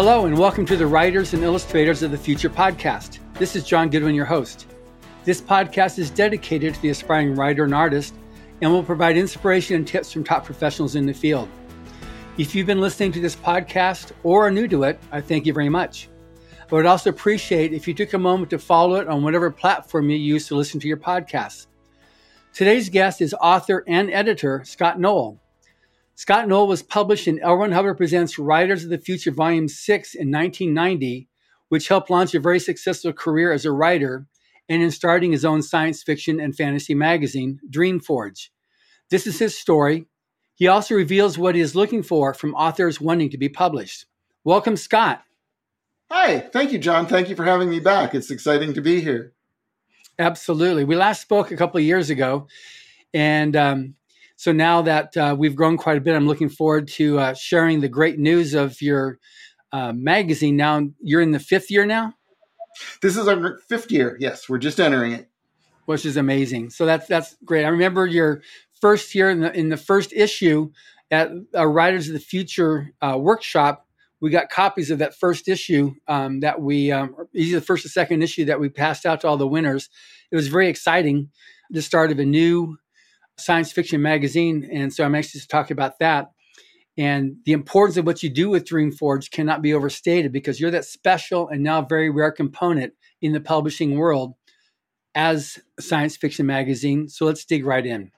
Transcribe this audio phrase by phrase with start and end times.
[0.00, 3.18] Hello, and welcome to the Writers and Illustrators of the Future podcast.
[3.34, 4.68] This is John Goodwin, your host.
[5.24, 8.14] This podcast is dedicated to the aspiring writer and artist
[8.62, 11.48] and will provide inspiration and tips from top professionals in the field.
[12.38, 15.52] If you've been listening to this podcast or are new to it, I thank you
[15.52, 16.08] very much.
[16.60, 20.10] I would also appreciate if you took a moment to follow it on whatever platform
[20.10, 21.66] you use to listen to your podcasts.
[22.54, 25.40] Today's guest is author and editor Scot Noel.
[26.18, 27.36] Scot Noel was published in.
[27.36, 31.28] Ron Hubbard Presents Writers of the Future, Volume 6 in 1990,
[31.68, 34.26] which helped launch a very successful career as a writer
[34.68, 38.48] and in starting his own science fiction and fantasy magazine, Dreamforge.
[39.10, 40.06] This is his story.
[40.56, 44.06] He also reveals what he is looking for from authors wanting to be published.
[44.42, 45.22] Welcome, Scot.
[46.10, 47.06] Hi, thank you, John.
[47.06, 48.12] Thank you for having me back.
[48.16, 49.34] It's exciting to be here.
[50.18, 50.82] Absolutely.
[50.82, 52.48] We last spoke a couple of years ago,
[53.14, 53.94] and um,
[54.38, 57.80] so now that uh, we've grown quite a bit, I'm looking forward to uh, sharing
[57.80, 59.18] the great news of your
[59.72, 60.56] uh, magazine.
[60.56, 62.14] Now you're in the fifth year now.
[63.02, 64.16] This is our fifth year.
[64.20, 65.28] Yes, we're just entering it,
[65.86, 66.70] which is amazing.
[66.70, 67.64] So that's that's great.
[67.64, 68.42] I remember your
[68.80, 70.70] first year in the in the first issue
[71.10, 73.88] at a Writers of the Future uh, workshop.
[74.20, 77.88] We got copies of that first issue um, that we um, either the first or
[77.88, 79.88] second issue that we passed out to all the winners.
[80.30, 81.30] It was very exciting.
[81.70, 82.78] The start of a new
[83.38, 84.68] science fiction magazine.
[84.72, 86.30] And so I'm anxious to talk about that.
[86.96, 90.84] And the importance of what you do with Dreamforge cannot be overstated because you're that
[90.84, 94.34] special and now very rare component in the publishing world
[95.14, 97.08] as a science fiction magazine.
[97.08, 98.10] So let's dig right in.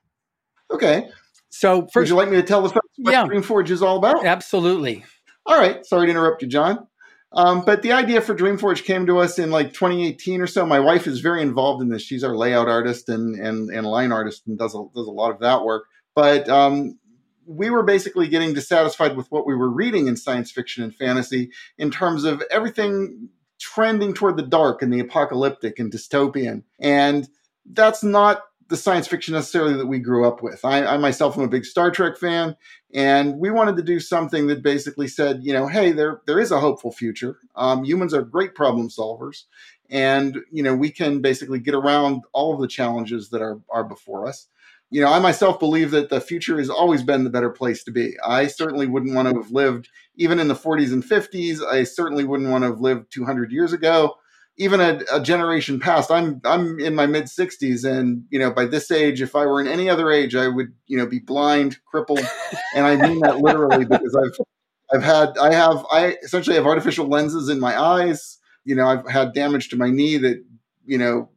[0.70, 1.08] Okay.
[1.50, 3.98] So first, would you like me to tell the folks what yeah, Dreamforge is all
[3.98, 4.24] about?
[4.24, 5.04] Absolutely.
[5.44, 5.84] All right.
[5.84, 6.86] Sorry to interrupt you, John.
[7.32, 10.66] Um, but the idea for Dreamforge came to us in like 2018 or so.
[10.66, 12.02] My wife is very involved in this.
[12.02, 15.30] She's our layout artist and and, and line artist and does a, does a lot
[15.30, 15.84] of that work.
[16.14, 16.98] But um,
[17.46, 21.50] we were basically getting dissatisfied with what we were reading in science fiction and fantasy
[21.78, 23.28] in terms of everything
[23.60, 26.62] trending toward the dark and the apocalyptic and dystopian.
[26.80, 27.28] And
[27.72, 30.64] that's not the science fiction necessarily that we grew up with.
[30.64, 32.56] I, I, myself am a big Star Trek fan,
[32.94, 36.52] and we wanted to do something that basically said, you know, hey, there there is
[36.52, 37.38] a hopeful future.
[37.56, 39.44] Um, humans are great problem solvers,
[39.90, 43.84] and you know we can basically get around all of the challenges that are are
[43.84, 44.46] before us.
[44.92, 47.90] You know, I myself believe that the future has always been the better place to
[47.90, 48.14] be.
[48.24, 51.64] I certainly wouldn't want to have lived even in the 40s and 50s.
[51.64, 54.16] I certainly wouldn't want to have lived 200 years ago
[54.60, 58.66] even a, a, generation past i'm i'm in my mid 60s and you know by
[58.66, 61.78] this age if i were in any other age i would you know be blind
[61.86, 62.20] crippled.
[62.74, 64.46] And i mean that literally because i've
[64.92, 68.38] i've had i have i essentially have artificial lenses in my eyes.
[68.64, 70.44] You know i've had damage to my knee that
[70.84, 71.30] you know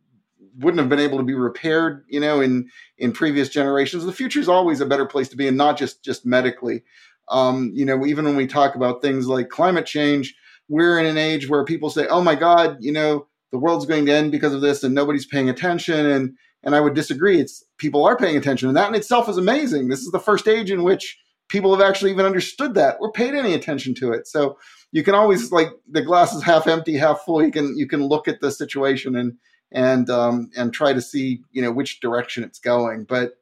[0.59, 4.05] wouldn't have been able to be repaired you know in in previous generations.
[4.05, 6.83] The future is always a better place to be and not just just medically.
[7.29, 10.35] Um, you know even when we talk about things like climate change
[10.69, 14.05] we're in an age where people say, "Oh my God, you know, the world's going
[14.07, 16.05] to end because of this," and nobody's paying attention.
[16.05, 17.39] And and I would disagree.
[17.39, 19.89] It's people are paying attention, and that in itself is amazing.
[19.89, 21.17] This is the first age in which
[21.49, 24.27] people have actually even understood that or paid any attention to it.
[24.27, 24.57] So
[24.91, 27.43] you can always like the glass is half empty, half full.
[27.43, 29.33] You can you can look at the situation and
[29.71, 33.05] and um, and try to see you know which direction it's going.
[33.05, 33.33] But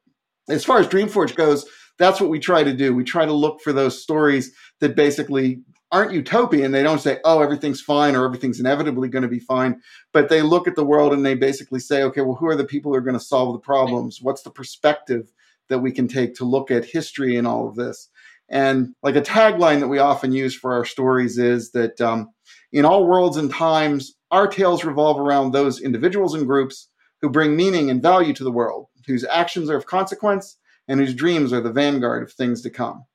[0.49, 1.65] as far as Dreamforge goes,
[1.99, 2.95] that's what we try to do.
[2.95, 6.71] We try to look for those stories that basically aren't utopian.
[6.71, 9.81] They don't say, oh, everything's fine or everything's inevitably going to be fine.
[10.13, 12.63] But they look at the world and they basically say, okay, well, who are the
[12.63, 14.19] people who are going to solve the problems?
[14.21, 15.31] What's the perspective
[15.67, 18.09] that we can take to look at history and all of this?
[18.47, 22.31] And like a tagline that we often use for our stories is that um,
[22.71, 26.89] in all worlds and times, our tales revolve around those individuals and groups
[27.21, 30.57] who bring meaning and value to the world, whose actions are of consequence,
[30.87, 33.05] and whose dreams are the vanguard of things to come.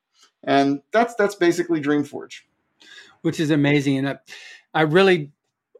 [0.43, 2.41] And that's that's basically Dreamforge
[3.21, 3.97] which is amazing.
[3.97, 4.17] And I,
[4.73, 5.31] I really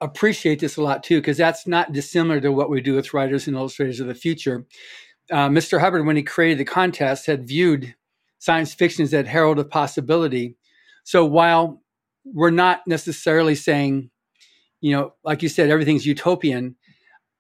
[0.01, 3.47] appreciate this a lot too, because that's not dissimilar to what we do with writers
[3.47, 4.65] and illustrators of the future.
[5.31, 5.79] Uh, Mr.
[5.79, 7.95] Hubbard, when he created the contest, had viewed
[8.39, 10.55] science fiction as that herald of possibility.
[11.03, 11.81] So while
[12.23, 14.09] we're not necessarily saying,
[14.81, 16.75] you know, like you said, everything's utopian,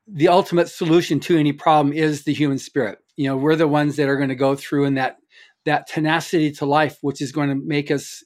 [0.07, 2.99] the ultimate solution to any problem is the human spirit.
[3.15, 5.17] You know, we're the ones that are going to go through in that
[5.65, 8.23] that tenacity to life, which is going to make us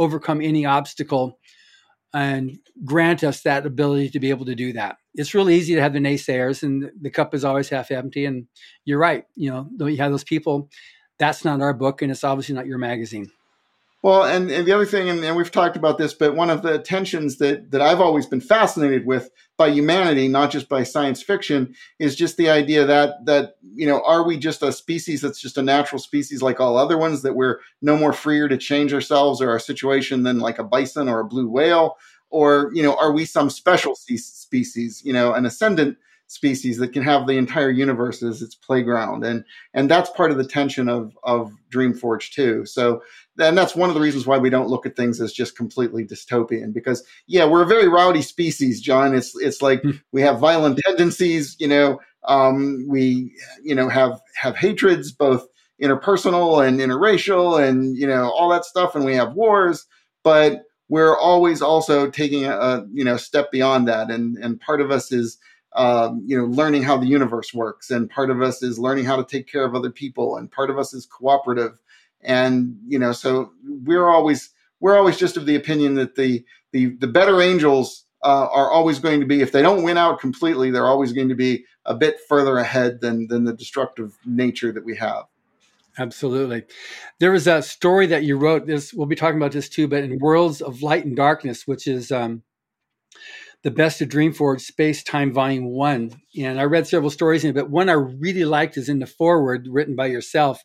[0.00, 1.38] overcome any obstacle
[2.12, 4.96] and grant us that ability to be able to do that.
[5.14, 8.24] It's really easy to have the naysayers, and the cup is always half empty.
[8.24, 8.46] And
[8.84, 9.24] you're right.
[9.36, 10.68] You know, though you have those people.
[11.18, 13.30] That's not our book, and it's obviously not your magazine.
[14.02, 16.62] Well, and, and the other thing, and, and, we've talked about this, but one of
[16.62, 21.22] the tensions that, that I've always been fascinated with by humanity, not just by science
[21.22, 25.38] fiction, is just the idea that that you know, are we just a species that's
[25.38, 28.94] just a natural species like all other ones, that we're no more freer to change
[28.94, 31.98] ourselves or our situation than like a bison or a blue whale,
[32.30, 35.98] or you know, are we some special species, you know, an ascendant
[36.30, 39.24] species that can have the entire universe as its playground.
[39.24, 39.44] And
[39.74, 42.64] and that's part of the tension of of dreamforge too.
[42.66, 43.02] So
[43.38, 46.04] and that's one of the reasons why we don't look at things as just completely
[46.04, 49.12] dystopian because yeah we're a very rowdy species john.
[49.12, 49.90] It's it's like hmm.
[50.12, 53.34] we have violent tendencies you know um, we
[53.64, 55.48] you know have have hatreds both
[55.82, 59.86] interpersonal and interracial and you know all that stuff and we have wars.
[60.22, 64.10] But we're always also taking a, a you know step beyond that.
[64.10, 65.38] And and part of us is
[65.74, 69.16] um, you know, learning how the universe works, and part of us is learning how
[69.16, 71.78] to take care of other people, and part of us is cooperative,
[72.20, 73.52] and you know, so
[73.84, 74.50] we're always
[74.80, 78.98] we're always just of the opinion that the the the better angels uh, are always
[78.98, 81.94] going to be, if they don't win out completely, they're always going to be a
[81.94, 85.24] bit further ahead than than the destructive nature that we have.
[85.98, 86.64] Absolutely.
[87.18, 88.66] There was a story that you wrote.
[88.66, 91.86] This we'll be talking about this too, but in Worlds of Light and Darkness, which
[91.86, 92.42] is um,
[93.62, 96.22] the Best of Dreamforge Space Time Volume 1.
[96.38, 99.06] And I read several stories in it, but one I really liked is in the
[99.06, 100.64] foreword written by yourself,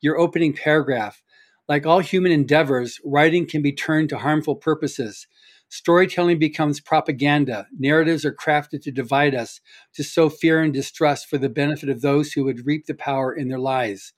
[0.00, 1.24] your opening paragraph.
[1.68, 5.26] Like all human endeavors, writing can be turned to harmful purposes.
[5.68, 7.66] Storytelling becomes propaganda.
[7.76, 9.60] Narratives are crafted to divide us,
[9.94, 13.34] to sow fear and distrust for the benefit of those who would reap the power
[13.34, 14.12] in their lives.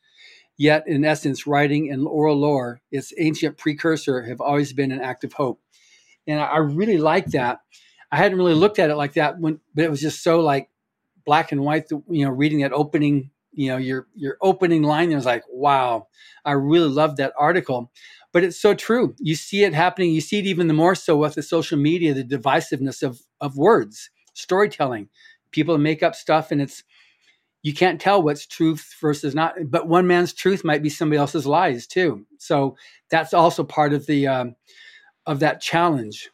[0.59, 5.25] Yet, in essence, writing and oral lore, its ancient precursor, have always been an act
[5.25, 5.63] of hope.
[6.27, 7.61] And I really like that
[8.11, 10.71] I hadn't really looked at it like that when, but it was just so like
[11.27, 11.91] black and white.
[11.91, 16.09] You know, reading that opening, you know, your your opening line, it was like, wow,
[16.45, 17.93] I really loved that article.
[18.33, 19.15] But it's so true.
[19.19, 20.13] You see it happening.
[20.13, 23.57] You see it even the more so with the social media, the divisiveness of of
[23.57, 25.09] words, storytelling.
[25.51, 26.85] People make up stuff, and it's
[27.63, 29.55] you can't tell what's truth versus not.
[29.67, 32.27] But one man's truth might be somebody else's lies too.
[32.39, 32.77] So
[33.11, 34.57] that's also part of the um,
[35.27, 36.31] of that challenge.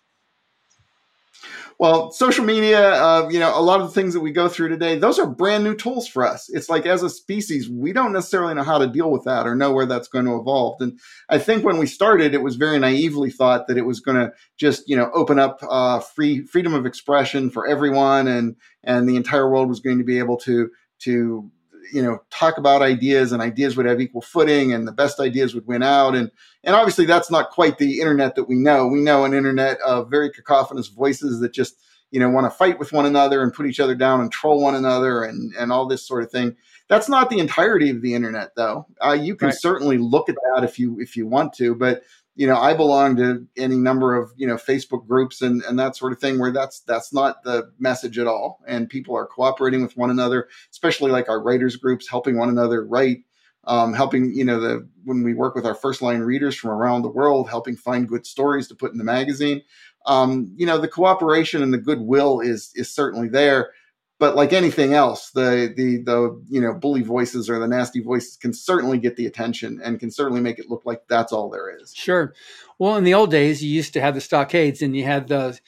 [1.78, 4.68] Well, social media, uh, you know, a lot of the things that we go through
[4.68, 6.48] today, those are brand new tools for us.
[6.48, 9.56] It's like as a species, we don't necessarily know how to deal with that or
[9.56, 10.80] know where that's going to evolve.
[10.80, 14.18] And I think when we started, it was very naively thought that it was going
[14.18, 19.08] to just, you know, open up uh, free freedom of expression for everyone, and and
[19.08, 20.70] the entire world was going to be able to
[21.00, 21.50] to
[21.92, 25.54] you know talk about ideas and ideas would have equal footing and the best ideas
[25.54, 26.14] would win out.
[26.14, 26.30] And
[26.62, 28.86] and obviously that's not quite the internet that we know.
[28.86, 31.76] We know an internet of very cacophonous voices that just
[32.10, 34.62] you know want to fight with one another and put each other down and troll
[34.62, 36.56] one another and and all this sort of thing.
[36.88, 38.86] That's not the entirety of the internet though.
[39.04, 39.56] Uh, you can right.
[39.56, 42.02] certainly look at that if you if you want to but
[42.36, 45.96] you know, I belong to any number of, you know, Facebook groups and, and that
[45.96, 48.60] sort of thing where that's that's not the message at all.
[48.66, 52.84] And people are cooperating with one another, especially like our writers groups, helping one another
[52.84, 53.18] write,
[53.64, 57.02] um, helping, you know, the when we work with our first line readers from around
[57.02, 59.62] the world, helping find good stories to put in the magazine.
[60.06, 63.70] Um, you know, the cooperation and the goodwill is is certainly there
[64.18, 68.36] but like anything else, the the the you know bully voices or the nasty voices
[68.36, 71.76] can certainly get the attention and can certainly make it look like that's all there
[71.76, 71.92] is.
[71.94, 72.34] Sure.
[72.78, 75.58] Well, in the old days, you used to have the stockades, and you had the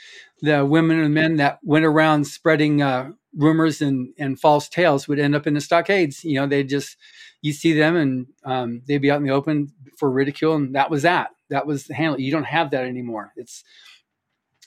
[0.43, 5.19] the women and men that went around spreading uh, rumors and and false tales would
[5.19, 6.25] end up in the stockades.
[6.25, 6.96] You know, they just
[7.42, 10.90] you see them and um, they'd be out in the open for ridicule, and that
[10.90, 11.30] was that.
[11.50, 12.20] That was the handle.
[12.20, 13.32] You don't have that anymore.
[13.37, 13.64] It's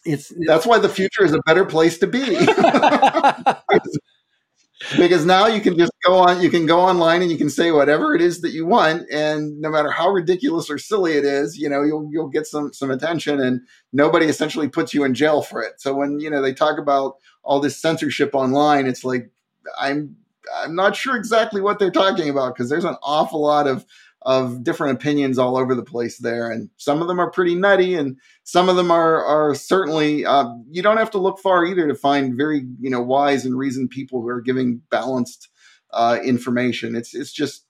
[0.10, 2.38] it's, that's why the future is a better place to be.
[4.98, 7.72] Because now you can just go on you can go online and you can say
[7.72, 11.58] whatever it is that you want and no matter how ridiculous or silly it is
[11.58, 13.60] you know you'll you'll get some some attention and
[13.92, 15.82] nobody essentially puts you in jail for it.
[15.82, 19.30] So when you know they talk about all this censorship online it's like
[19.78, 20.16] i'm
[20.56, 23.86] i'm not sure exactly what they're talking about because there's an awful lot of
[24.24, 27.96] of different opinions all over the place there, and some of them are pretty nutty,
[27.96, 30.26] and some of them are are certainly.
[30.26, 33.58] Uh, you don't have to look far either to find very you know wise and
[33.58, 35.50] reasoned people who are giving balanced
[35.92, 36.96] uh, information.
[36.96, 37.66] It's it's just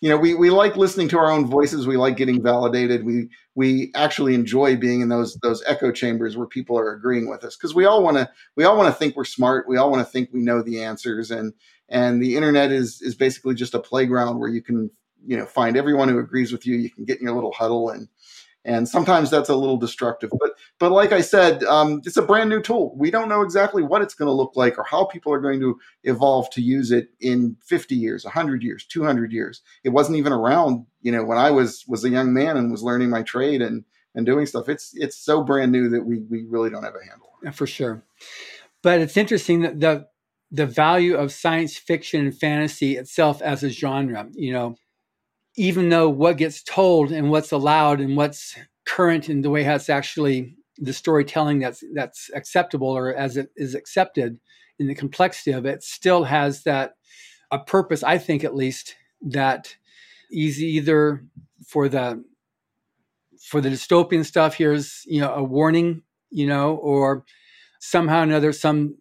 [0.00, 3.28] you know we, we like listening to our own voices we like getting validated we
[3.54, 7.56] we actually enjoy being in those those echo chambers where people are agreeing with us
[7.56, 10.04] because we all want to we all want to think we're smart we all want
[10.04, 11.54] to think we know the answers and
[11.88, 14.90] and the internet is is basically just a playground where you can
[15.26, 17.90] you know find everyone who agrees with you you can get in your little huddle
[17.90, 18.08] and
[18.64, 20.52] and sometimes that's a little destructive but
[20.82, 22.92] but like I said, um, it's a brand new tool.
[22.96, 25.60] We don't know exactly what it's going to look like or how people are going
[25.60, 29.62] to evolve to use it in 50 years, 100 years, 200 years.
[29.84, 32.82] It wasn't even around, you know, when I was was a young man and was
[32.82, 33.84] learning my trade and
[34.16, 34.68] and doing stuff.
[34.68, 37.52] It's it's so brand new that we we really don't have a handle on.
[37.52, 38.02] For sure.
[38.82, 40.08] But it's interesting that the
[40.50, 44.74] the value of science fiction and fantasy itself as a genre, you know,
[45.56, 48.56] even though what gets told and what's allowed and what's
[48.86, 53.50] current in the way how it's actually the storytelling that's that's acceptable or as it
[53.56, 54.38] is accepted
[54.78, 56.94] in the complexity of it still has that
[57.50, 59.76] a purpose i think at least that
[60.30, 61.24] is either
[61.66, 62.22] for the
[63.40, 67.24] for the dystopian stuff here's you know a warning you know or
[67.80, 68.96] somehow or another some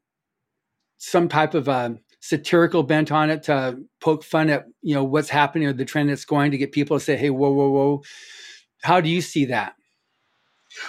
[0.97, 5.29] some type of a satirical bent on it to poke fun at you know what's
[5.29, 8.03] happening or the trend that's going to get people to say hey whoa whoa whoa.
[8.83, 9.73] How do you see that?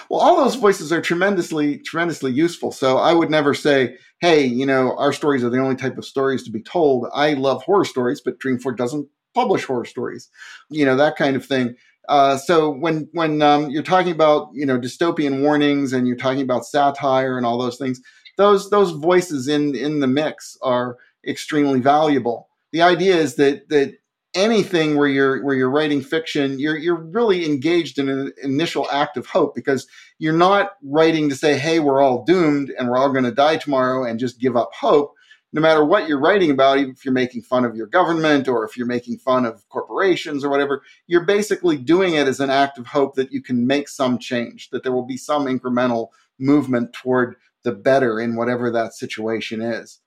[0.09, 2.71] Well all those voices are tremendously tremendously useful.
[2.71, 6.05] So i would never say hey you know our stories are the only type of
[6.05, 7.09] stories to be told.
[7.15, 10.29] I love horror stories but dreamforge doesn't publish horror stories
[10.69, 11.75] you know that kind of thing.
[12.09, 16.43] Uh, so when when um, you're talking about you know dystopian warnings and you're talking
[16.43, 18.03] about satire and all those things
[18.37, 20.97] those those voices in in the mix are
[21.27, 22.49] extremely valuable.
[22.73, 23.97] The idea is that that
[24.35, 29.17] anything where you're where you're writing fiction, you're you're really engaged in an initial act
[29.17, 29.87] of hope because
[30.19, 33.57] you're not writing to say, "Hey, we're all doomed and we're all going to die
[33.57, 35.15] tomorrow," and just give up hope.
[35.55, 38.65] No matter what you're writing about, even if you're making fun of your government or
[38.65, 42.79] if you're making fun of corporations or whatever, you're basically doing it as an act
[42.79, 46.95] of hope that you can make some change, that there will be some incremental movement
[46.95, 50.01] toward the better in whatever that situation is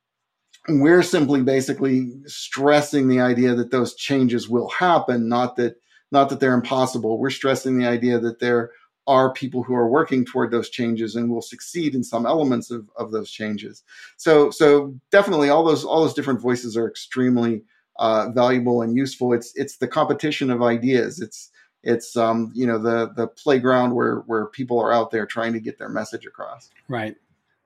[0.67, 5.79] we're simply basically stressing the idea that those changes will happen not that
[6.11, 7.17] not that they're impossible.
[7.17, 8.71] We're stressing the idea that there
[9.07, 12.89] are people who are working toward those changes and will succeed in some elements of,
[12.97, 13.83] of those changes.
[14.17, 17.63] So so definitely all those all those different voices are extremely
[17.97, 19.33] uh, valuable and useful.
[19.33, 21.21] It's it's the competition of ideas.
[21.21, 21.51] It's
[21.83, 25.59] it's um, you know the the playground where where people are out there trying to
[25.59, 26.71] get their message across.
[26.87, 27.15] Right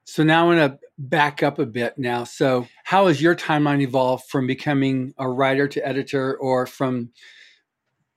[0.09, 2.23] so now I want to back up a bit now.
[2.23, 7.11] So how has your timeline evolved from becoming a writer to editor or from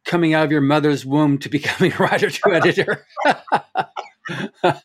[0.06, 3.06] coming out of your mother's womb to becoming a writer to editor?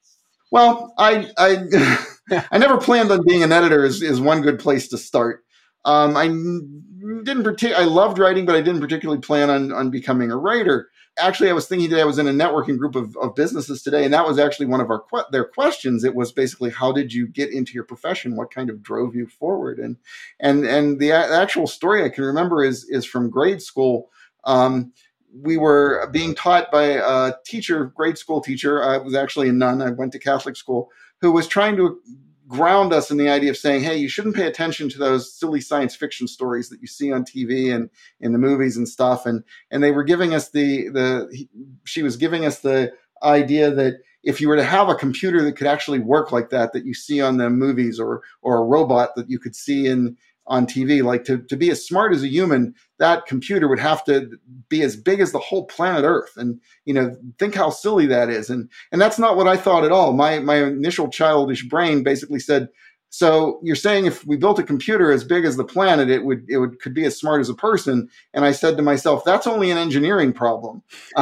[0.51, 4.89] well, I, I, I never planned on being an editor is, is one good place
[4.89, 5.45] to start.
[5.85, 10.29] Um, I didn't partic- I loved writing, but I didn't particularly plan on, on becoming
[10.29, 13.35] a writer actually, I was thinking today, I was in a networking group of, of
[13.35, 16.03] businesses today, and that was actually one of our their questions.
[16.03, 18.35] It was basically, how did you get into your profession?
[18.35, 19.79] What kind of drove you forward?
[19.79, 19.97] And
[20.39, 24.09] and and the a- actual story I can remember is is from grade school.
[24.43, 24.93] Um,
[25.33, 28.83] we were being taught by a teacher, grade school teacher.
[28.83, 29.81] I was actually a nun.
[29.81, 30.89] I went to Catholic school,
[31.21, 31.99] who was trying to
[32.47, 35.61] ground us in the idea of saying, hey, you shouldn't pay attention to those silly
[35.61, 37.89] science fiction stories that you see on TV and
[38.19, 39.25] in the movies and stuff.
[39.25, 41.47] And and they were giving us the the
[41.83, 45.53] she was giving us the idea that if you were to have a computer that
[45.53, 49.15] could actually work like that, that you see on the movies, or or a robot
[49.15, 51.03] that you could see in on TV.
[51.03, 54.31] Like to, to be as smart as a human, that computer would have to
[54.69, 56.33] be as big as the whole planet Earth.
[56.37, 58.49] And, you know, think how silly that is.
[58.49, 60.13] And and that's not what I thought at all.
[60.13, 62.69] My my initial childish brain basically said,
[63.09, 66.45] so you're saying if we built a computer as big as the planet, it would
[66.49, 68.09] it would could be as smart as a person.
[68.33, 70.83] And I said to myself, that's only an engineering problem.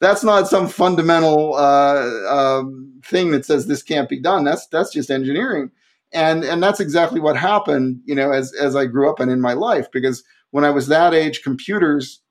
[0.00, 4.44] that's not some fundamental uh, um, thing that says this can't be done.
[4.44, 5.70] That's that's just engineering
[6.12, 9.40] and and that's exactly what happened you know as as i grew up and in
[9.40, 12.22] my life because when i was that age computers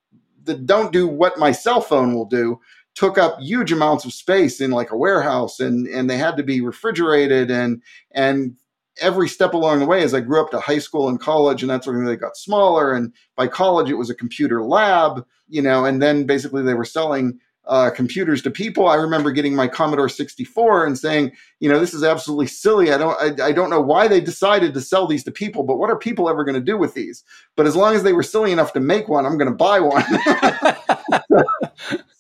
[0.44, 2.60] that don't do what my cell phone will do
[2.96, 6.44] took up huge amounts of space in like a warehouse and and they had to
[6.44, 7.82] be refrigerated and
[8.12, 8.56] and
[9.00, 11.70] every step along the way as i grew up to high school and college and
[11.70, 15.24] that sort of thing they got smaller and by college it was a computer lab
[15.48, 18.88] you know and then basically they were selling uh, computers to people.
[18.88, 22.92] I remember getting my Commodore 64 and saying, you know, this is absolutely silly.
[22.94, 25.78] I don't, I, I don't know why they decided to sell these to people, but
[25.78, 27.24] what are people ever going to do with these?
[27.56, 29.80] But as long as they were silly enough to make one, I'm going to buy
[29.80, 30.04] one.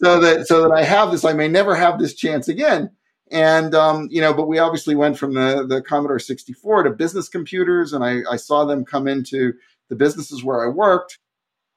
[0.01, 2.89] so that, so that I have this, I may never have this chance again.
[3.31, 7.29] And, um, you know, but we obviously went from the, the Commodore 64 to business
[7.29, 9.53] computers and I, I saw them come into
[9.89, 11.19] the businesses where I worked.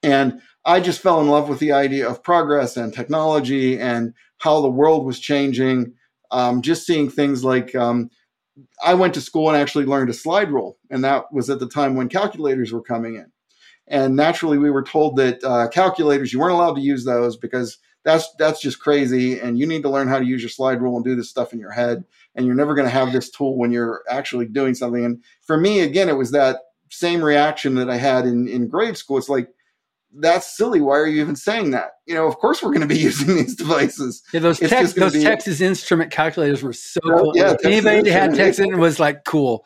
[0.02, 4.60] And I just fell in love with the idea of progress and technology and how
[4.60, 5.94] the world was changing.
[6.30, 8.10] Um, just seeing things like um,
[8.84, 11.68] I went to school and actually learned a slide rule, and that was at the
[11.68, 13.32] time when calculators were coming in.
[13.88, 17.78] And naturally, we were told that uh, calculators, you weren't allowed to use those because
[18.04, 20.96] that's that's just crazy and you need to learn how to use your slide rule
[20.96, 23.58] and do this stuff in your head and you're never going to have this tool
[23.58, 27.90] when you're actually doing something and for me again it was that same reaction that
[27.90, 29.48] i had in in grade school it's like
[30.18, 30.80] that's silly.
[30.80, 31.92] Why are you even saying that?
[32.06, 34.22] You know of course we're going to be using these devices.
[34.32, 37.32] Yeah those It's tex- those be- texas instrument calculators were so Oh, cool.
[37.36, 39.64] yeah, anybody that had texas Instrument was like cool.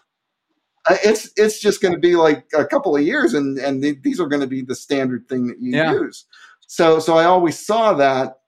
[0.88, 3.98] Uh, it's it's just going to be like a couple of years and and th-
[4.02, 5.92] these are going to be the standard thing that you Yeah.
[5.92, 6.26] use.
[6.66, 8.38] So so i always saw that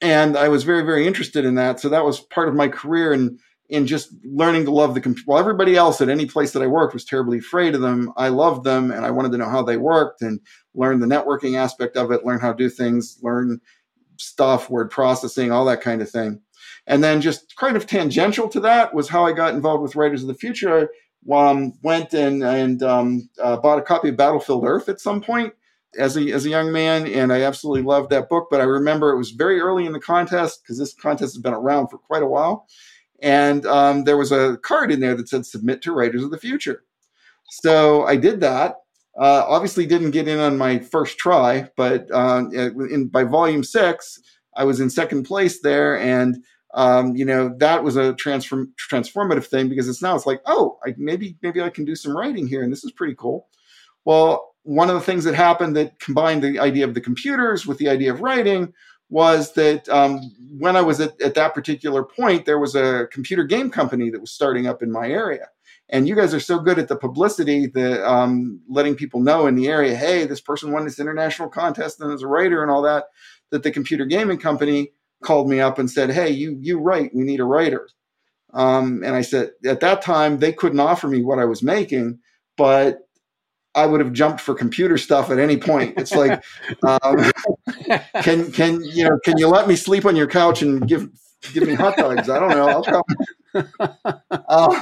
[0.00, 1.78] and i was very very interested in that.
[1.80, 5.26] So that was part of my career and in just learning to love the computer
[5.26, 8.12] while everybody else at any place that i worked was terribly afraid of them.
[8.16, 10.40] I loved them and i wanted to know how they worked and
[10.74, 13.60] learn the networking aspect of it learn how to do things learn
[14.18, 16.40] stuff word processing all that kind of thing.
[16.86, 20.22] And then just kind of tangential to that was how i got involved with writers
[20.22, 20.90] of the future.
[21.30, 25.52] Um, went and and um, uh, bought a copy of Battlefield Earth at some point
[25.98, 28.48] as a as a young man, and I absolutely loved that book.
[28.50, 31.52] But I remember it was very early in the contest because this contest has been
[31.52, 32.66] around for quite a while,
[33.20, 36.38] and um, there was a card in there that said "Submit to Writers of the
[36.38, 36.84] Future."
[37.50, 38.76] So I did that.
[39.18, 44.20] Uh, obviously, didn't get in on my first try, but uh, in, by volume six,
[44.56, 46.44] I was in second place there, and
[46.74, 50.78] um, you know that was a transform transformative thing because it's now it's like oh
[50.86, 53.48] I, maybe maybe I can do some writing here and this is pretty cool.
[54.04, 57.78] Well, one of the things that happened that combined the idea of the computers with
[57.78, 58.72] the idea of writing
[59.10, 60.20] was that um,
[60.58, 64.20] when I was at, at that particular point, there was a computer game company that
[64.20, 65.48] was starting up in my area.
[65.90, 69.54] And you guys are so good at the publicity, the um, letting people know in
[69.54, 72.82] the area, hey, this person won this international contest and as a writer and all
[72.82, 73.04] that,
[73.50, 77.14] that the computer gaming company called me up and said, "Hey, you you write.
[77.14, 77.88] We need a writer."
[78.54, 82.18] Um, and I said at that time they couldn't offer me what I was making,
[82.56, 83.07] but
[83.78, 85.94] I would have jumped for computer stuff at any point.
[85.96, 86.42] It's like,
[86.82, 87.30] um,
[88.22, 91.08] can can you know can you let me sleep on your couch and give
[91.52, 92.28] give me hot dogs?
[92.28, 92.68] I don't know.
[92.68, 93.02] I'll come.
[94.30, 94.80] Uh,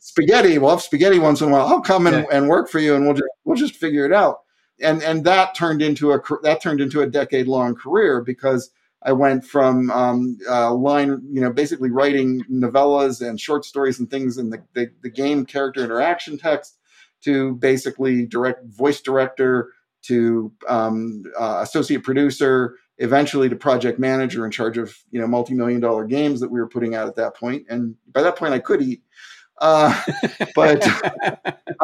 [0.00, 0.58] spaghetti.
[0.58, 1.66] We'll have spaghetti once in a while.
[1.66, 4.40] I'll come and, and work for you, and we'll just we'll just figure it out.
[4.82, 8.70] And and that turned into a that turned into a decade long career because
[9.02, 14.10] I went from um, uh, line, you know, basically writing novellas and short stories and
[14.10, 16.76] things in the, the, the game character interaction text
[17.24, 19.72] to basically direct voice director
[20.02, 25.80] to um, uh, associate producer, eventually to project manager in charge of you know multi-million
[25.80, 27.66] dollar games that we were putting out at that point.
[27.68, 29.02] And by that point, I could eat.
[29.58, 29.94] Uh,
[30.54, 30.82] but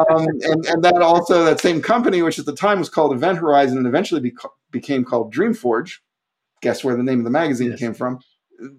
[0.09, 3.37] um, and and that also that same company, which at the time was called Event
[3.37, 5.97] Horizon, and eventually beca- became called Dreamforge.
[6.61, 7.79] Guess where the name of the magazine Yes.
[7.79, 8.19] came from?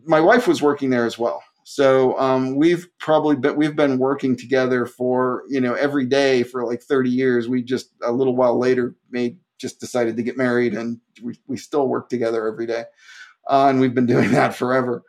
[0.04, 1.42] My wife was working there as well.
[1.70, 6.64] So um, we've probably been we've been working together for you know every day for
[6.64, 7.46] like 30 years.
[7.46, 11.58] We just a little while later made just decided to get married, and we we
[11.58, 12.84] still work together every day,
[13.50, 15.02] uh, and we've been doing that forever.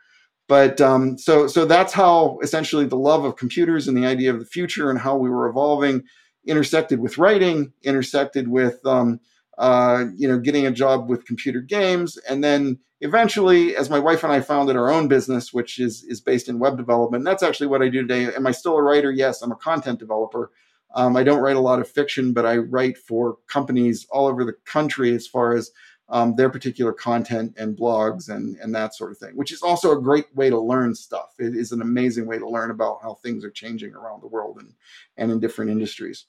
[0.48, 4.38] But um, so so that's how essentially the love of computers and the idea of
[4.38, 6.02] the future and how we were evolving
[6.46, 9.18] intersected with writing, intersected with um,
[9.60, 14.24] uh, you know getting a job with computer games, and then eventually, as my wife
[14.24, 17.24] and I founded our own business, which is is based in web development.
[17.24, 18.34] That's actually what I do today.
[18.34, 19.12] Am I still a writer?
[19.12, 20.50] Yes, I'm a content developer.
[20.94, 24.44] Um, I don't write a lot of fiction, but I write for companies all over
[24.44, 25.70] the country as far as
[26.08, 29.92] um, their particular content and blogs and and that sort of thing, which is also
[29.92, 31.34] a great way to learn stuff.
[31.38, 34.56] It is an amazing way to learn about how things are changing around the world
[34.58, 34.72] and
[35.18, 36.24] and in different industries.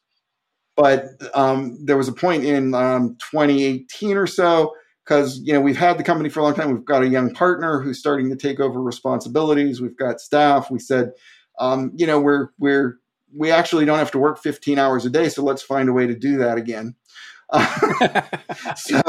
[0.81, 4.73] But um, there was a point in um, 2018 or so
[5.05, 6.73] because you know we've had the company for a long time.
[6.73, 9.79] We've got a young partner who's starting to take over responsibilities.
[9.79, 10.71] We've got staff.
[10.71, 11.11] We said,
[11.59, 12.97] um, you know, we're we're
[13.31, 16.07] we actually don't have to work 15 hours a day, so let's find a way
[16.07, 16.95] to do that again.
[18.75, 19.01] so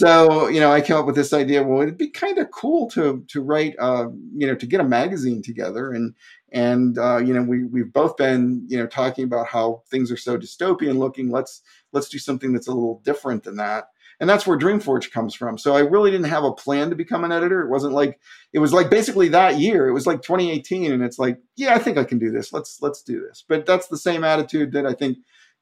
[0.00, 2.88] so you know i came up with this idea well it'd be kind of cool
[2.88, 6.14] to to write uh, you know to get a magazine together and
[6.52, 10.16] and uh, you know we we've both been you know talking about how things are
[10.16, 13.88] so dystopian looking let's let's do something that's a little different than that.
[14.18, 15.56] And that's where dreamforge comes from.
[15.56, 17.62] So i really didn't have a plan to become an editor.
[17.62, 18.20] It wasn't like
[18.52, 21.78] it was like basically that year it was like 2018 and it's like yeah i
[21.78, 22.52] think i can do this.
[22.52, 23.44] Let's let's do this.
[23.48, 25.18] But that's the same attitude that i think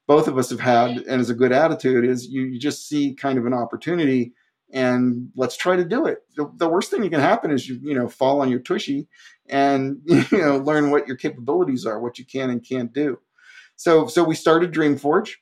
[0.09, 3.13] both of us have had and is a good attitude is you, you just see
[3.13, 4.33] kind of an opportunity
[4.73, 6.23] and let's try to do it.
[6.35, 9.07] The, the worst thing that can happen is you you know fall on your tushy
[9.49, 13.19] and you know learn what your capabilities are what you can and can't do.
[13.75, 15.33] So so we started dreamforge.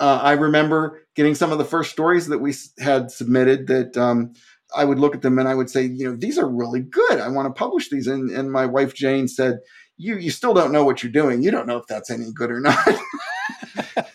[0.00, 4.32] Uh, i remember getting some of the first stories that we had submitted that um,
[4.76, 7.18] i would look at them and i would say you know these are really good.
[7.18, 8.06] I want to publish these.
[8.06, 9.58] And, and my wife jane said
[9.98, 12.50] you you still don't know what you're doing you don't know if that's any good
[12.50, 12.78] or not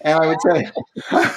[0.01, 0.71] and I would say,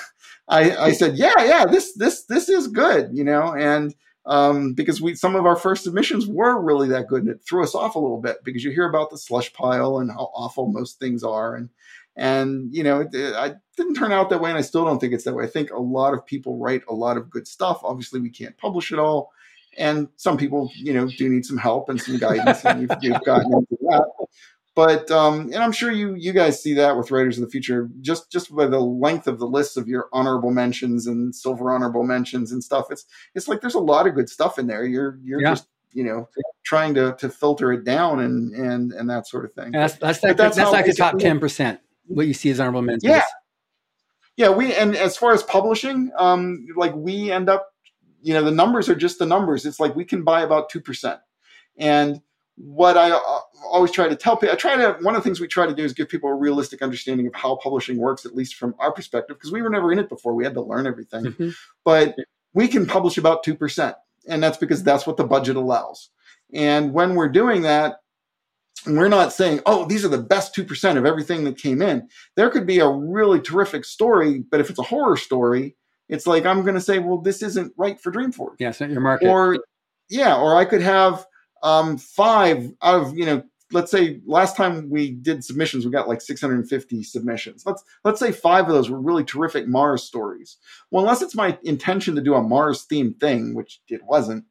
[0.48, 3.94] I, I said, yeah, yeah, this this this is good, you know, and
[4.26, 7.62] um, because we some of our first submissions were really that good, and it threw
[7.62, 10.70] us off a little bit because you hear about the slush pile and how awful
[10.70, 11.70] most things are, and
[12.16, 15.12] and you know, it, it, didn't turn out that way, and I still don't think
[15.12, 15.44] it's that way.
[15.44, 17.80] I think a lot of people write a lot of good stuff.
[17.82, 19.32] Obviously, we can't publish it all,
[19.78, 23.24] and some people, you know, do need some help and some guidance, and we've, we've
[23.24, 24.06] gotten into that.
[24.74, 27.88] But um, and I'm sure you you guys see that with Writers of the Future,
[28.02, 32.02] just just by the length of the list of your honorable mentions and silver honorable
[32.04, 32.88] mentions and stuff.
[32.90, 34.84] It's it's like there's a lot of good stuff in there.
[34.84, 35.52] You're you're yeah.
[35.52, 36.28] just you know
[36.62, 39.72] trying to to filter it down and and and that sort of thing.
[39.72, 41.80] that's that's like, that's, that's like the top ten percent.
[42.06, 43.04] What you see as honorable mentions.
[43.04, 43.22] Yeah,
[44.36, 44.50] yeah.
[44.50, 47.72] We and as far as publishing, um, like we end up,
[48.26, 49.64] you know, the numbers are just the numbers.
[49.64, 51.20] It's like we can buy about two percent,
[51.78, 52.20] and
[52.56, 53.20] what I uh,
[53.70, 55.74] always try to tell people, I try to, one of the things we try to
[55.74, 58.92] do is give people a realistic understanding of how publishing works, at least from our
[58.92, 60.34] perspective, because we were never in it before.
[60.34, 61.24] We had to learn everything.
[61.24, 61.50] Mm-hmm.
[61.84, 62.16] But
[62.54, 63.94] we can publish about 2%.
[64.28, 66.08] And that's because that's what the budget allows.
[66.52, 67.96] And when we're doing that,
[68.86, 72.08] we're not saying, oh, these are the best 2% of everything that came in.
[72.36, 75.76] There could be a really terrific story, but if it's a horror story,
[76.08, 78.56] it's like, I'm going to say, well, this isn't right for Dreamforge.
[78.58, 79.28] Yeah, it's not your market.
[79.28, 79.58] Or,
[80.08, 81.26] yeah, or I could have,
[81.62, 83.42] um, five out of you know
[83.72, 88.30] let's say last time we did submissions we got like 650 submissions let's let's say
[88.30, 90.58] five of those were really terrific mars stories
[90.90, 94.44] well unless it's my intention to do a mars themed thing which it wasn't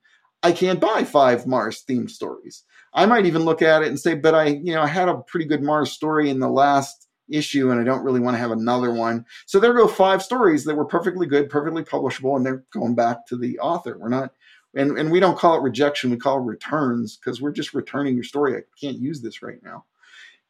[0.43, 2.63] i can't buy five mars themed stories
[2.93, 5.17] i might even look at it and say but i you know i had a
[5.19, 8.51] pretty good mars story in the last issue and i don't really want to have
[8.51, 9.25] another one.
[9.45, 13.25] So there go five stories that were perfectly good perfectly publishable and they're going back
[13.27, 13.97] to the author.
[13.97, 14.31] We're not
[14.75, 18.15] and and we don't call it rejection we call it returns because we're just returning
[18.15, 18.57] your story.
[18.57, 19.85] I can't use this right now.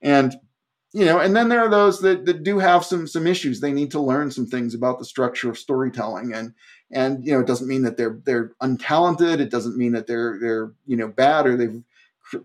[0.01, 0.35] And
[0.91, 3.59] you know and then there are those that, that do have some some issues.
[3.59, 6.53] They need to learn some things about the structure of storytelling and
[6.91, 9.39] and you know it doesn't mean that they're they're untalented.
[9.39, 11.81] It doesn't mean that they're they're you know bad or they've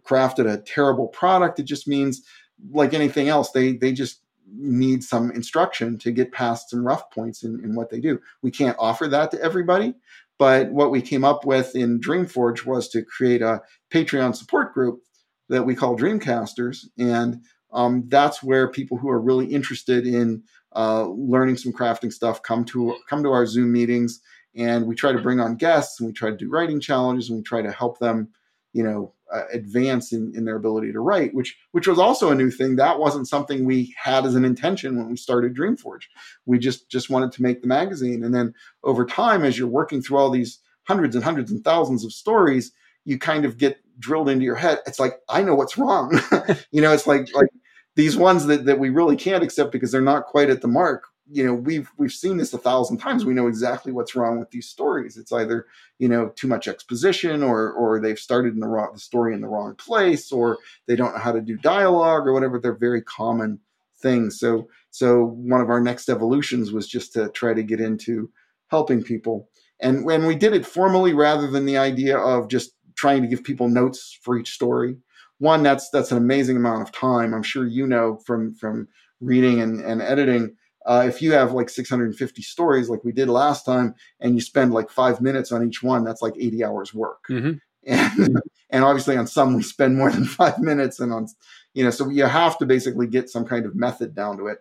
[0.05, 1.59] crafted a terrible product.
[1.59, 2.23] It just means
[2.71, 7.45] like anything else they they just need some instruction to get past some rough points
[7.45, 9.95] in, in what they do we can't offer that to everybody
[10.41, 13.61] but what we came up with in Dreamforge was to create a
[13.93, 15.03] Patreon support group
[15.51, 16.87] that we call Dreamcasters.
[16.99, 17.43] And
[17.75, 20.43] um, that's where people who are really interested in
[20.75, 24.21] uh, learning some crafting stuff come to come to our Zoom meetings,
[24.55, 27.37] and we try to bring on guests, and we try to do writing challenges, and
[27.37, 28.29] we try to help them,
[28.73, 32.35] you know, uh, advance in, in their ability to write, which which was also a
[32.35, 32.77] new thing.
[32.77, 36.05] That wasn't something we had as an intention when we started Dreamforge.
[36.47, 40.03] We just just wanted to make the magazine, and then over time, as you're working
[40.03, 42.73] through all these hundreds and hundreds and thousands of stories,
[43.05, 44.81] you kind of get drilled into your head.
[44.87, 46.19] It's like I know what's wrong.
[46.71, 47.49] you know, it's like like
[47.97, 51.05] these ones that, that we really can't accept because they're not quite at the mark
[51.31, 53.25] you know we've we've seen this a thousand times.
[53.25, 55.17] We know exactly what's wrong with these stories.
[55.17, 55.67] It's either
[55.99, 59.41] you know too much exposition or or they've started in the wrong the story in
[59.41, 62.59] the wrong place or they don't know how to do dialogue or whatever.
[62.59, 63.61] They're very common
[64.01, 64.39] things.
[64.39, 68.31] So so one of our next evolutions was just to try to get into
[68.69, 69.49] helping people.
[69.81, 73.43] And when we did it formally rather than the idea of just trying to give
[73.43, 74.97] people notes for each story.
[75.39, 77.33] One that's that's an amazing amount of time.
[77.33, 78.89] I'm sure you know from from
[79.21, 80.57] reading and, and editing
[80.91, 84.75] uh, if you have like 650 stories like we did last time and you spend
[84.75, 87.21] like five minutes on each one that's like 80 hours work.
[87.31, 87.53] Mm-hmm.
[87.87, 91.29] and and obviously on some we spend more than five minutes and on
[91.75, 94.59] you know so you have to basically get some kind of method down to it.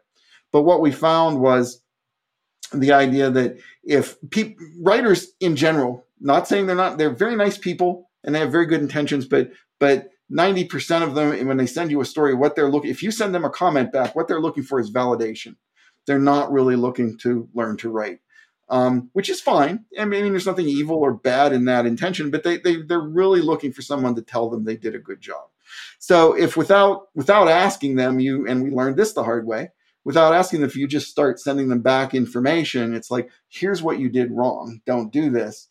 [0.51, 1.81] But what we found was
[2.73, 7.57] the idea that if pe- writers in general not saying they're not they're very nice
[7.57, 11.89] people and they have very good intentions but but 90% of them when they send
[11.89, 14.39] you a story what they're looking if you send them a comment back what they're
[14.39, 15.55] looking for is validation
[16.05, 18.19] they're not really looking to learn to write.
[18.71, 19.85] Um, which is fine.
[19.97, 23.41] I mean, there's nothing evil or bad in that intention, but they, they they're really
[23.41, 25.47] looking for someone to tell them they did a good job.
[25.97, 29.71] So if without without asking them, you and we learned this the hard way,
[30.03, 33.99] without asking them, if you just start sending them back information, it's like, here's what
[33.99, 34.81] you did wrong.
[34.85, 35.67] Don't do this.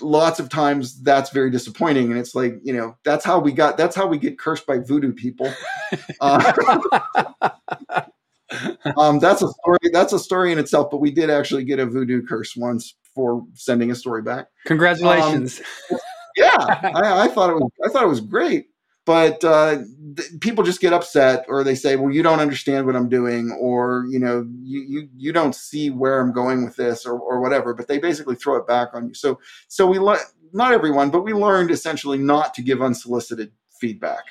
[0.00, 2.10] Lots of times that's very disappointing.
[2.10, 4.78] And it's like, you know, that's how we got that's how we get cursed by
[4.78, 5.52] voodoo people.
[6.20, 6.52] Uh,
[8.96, 9.78] um, that's a story.
[9.92, 10.90] That's a story in itself.
[10.90, 14.48] But we did actually get a voodoo curse once for sending a story back.
[14.66, 15.60] Congratulations!
[15.90, 15.98] Um,
[16.36, 17.70] yeah, I, I, thought it was.
[17.84, 18.66] I thought it was great.
[19.08, 19.78] But uh,
[20.16, 23.50] th- people just get upset, or they say, "Well, you don't understand what I'm doing,"
[23.58, 27.40] or you know, you you you don't see where I'm going with this, or or
[27.40, 27.72] whatever.
[27.72, 29.14] But they basically throw it back on you.
[29.14, 30.18] So so we le-
[30.52, 34.24] not everyone, but we learned essentially not to give unsolicited feedback,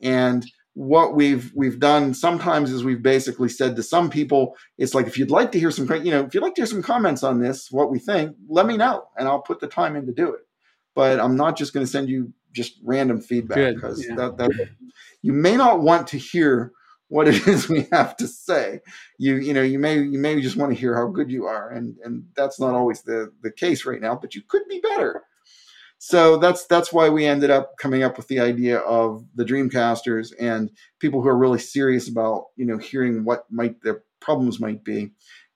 [0.00, 5.06] and what we've we've done sometimes is we've basically said to some people, it's like
[5.06, 7.22] if you'd like to hear some, you know, if you'd like to hear some comments
[7.22, 10.12] on this, what we think, let me know, and I'll put the time in to
[10.12, 10.42] do it.
[10.94, 14.14] But I'm not just going to send you just random feedback because yeah.
[14.16, 14.50] that, that
[15.22, 16.72] you may not want to hear
[17.08, 18.80] what it is we have to say.
[19.18, 21.70] You you know you may you may just want to hear how good you are,
[21.70, 24.16] and and that's not always the the case right now.
[24.16, 25.22] But you could be better.
[26.06, 30.34] So that's that's why we ended up coming up with the idea of the Dreamcasters
[30.38, 34.84] and people who are really serious about you know hearing what might their problems might
[34.84, 35.12] be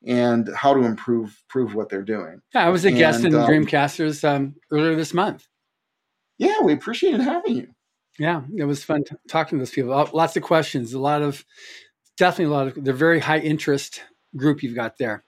[0.06, 2.40] and how to improve prove what they're doing.
[2.54, 5.46] Yeah, I was a and, guest in um, Dreamcasters um, earlier this month.
[6.38, 7.68] Yeah, we appreciated having you.
[8.18, 9.90] Yeah, it was fun t- talking to those people.
[10.14, 11.44] Lots of questions, a lot of
[12.16, 14.02] definitely a lot of they're very high interest
[14.34, 15.24] group you've got there.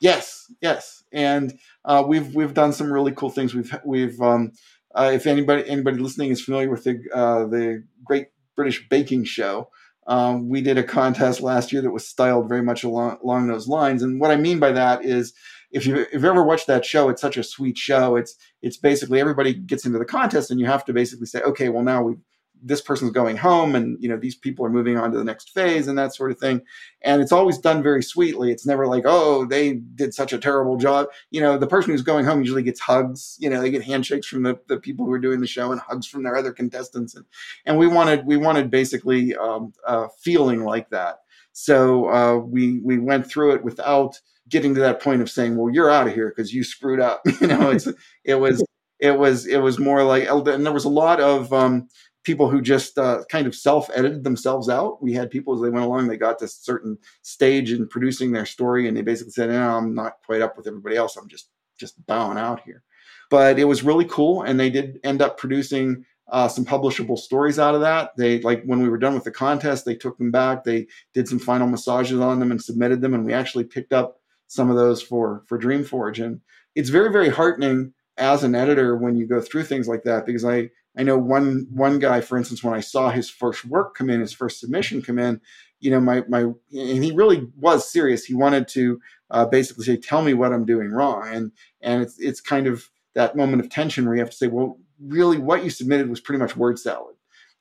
[0.00, 3.54] Yes, yes, and uh, we've we've done some really cool things.
[3.54, 4.52] We've we've um,
[4.94, 9.70] uh, if anybody anybody listening is familiar with the uh, the Great British Baking Show,
[10.06, 13.66] um, we did a contest last year that was styled very much along along those
[13.68, 14.02] lines.
[14.02, 15.32] And what I mean by that is
[15.70, 18.16] if you if you ever watched that show, it's such a sweet show.
[18.16, 21.68] It's it's basically everybody gets into the contest, and you have to basically say, okay,
[21.68, 22.14] well now we
[22.62, 25.50] this person's going home, and you know these people are moving on to the next
[25.50, 26.62] phase, and that sort of thing.
[27.02, 28.50] And it's always done very sweetly.
[28.50, 31.08] It's never like, oh, they did such a terrible job.
[31.30, 33.36] You know, the person who's going home usually gets hugs.
[33.38, 35.80] You know, they get handshakes from the, the people who are doing the show and
[35.80, 37.24] hugs from their other contestants, and
[37.66, 41.20] and we wanted we wanted basically um, a feeling like that.
[41.52, 45.72] So uh, we we went through it without getting to that point of saying, "Well,
[45.72, 47.88] you're out of here because you screwed up." you know, it's
[48.24, 48.62] it was
[49.00, 51.88] it was it was more like, and there was a lot of um,
[52.28, 55.02] people who just uh, kind of self edited themselves out.
[55.02, 58.32] We had people as they went along, they got to a certain stage in producing
[58.32, 61.16] their story, and they basically said, "No, I'm not quite up with everybody else.
[61.16, 61.48] I'm just
[61.80, 62.82] just bowing out here."
[63.30, 67.58] But it was really cool, and they did end up producing uh, some publishable stories
[67.58, 68.10] out of that.
[68.18, 70.64] They like when we were done with the contest, they took them back.
[70.64, 74.20] They did some final massages on them and submitted them, and we actually picked up
[74.48, 76.42] some of those for for Dreamforge, and
[76.74, 80.44] it's very very heartening as an editor when you go through things like that because
[80.44, 84.10] I I know one one guy for instance when I saw his first work come
[84.10, 85.40] in, his first submission come in,
[85.80, 88.24] you know my my and he really was serious.
[88.24, 92.18] He wanted to uh, basically say, "Tell me what I'm doing wrong," and and it's
[92.18, 95.64] it's kind of that moment of tension where you have to say, "Well, really, what
[95.64, 97.14] you submitted was pretty much word salad."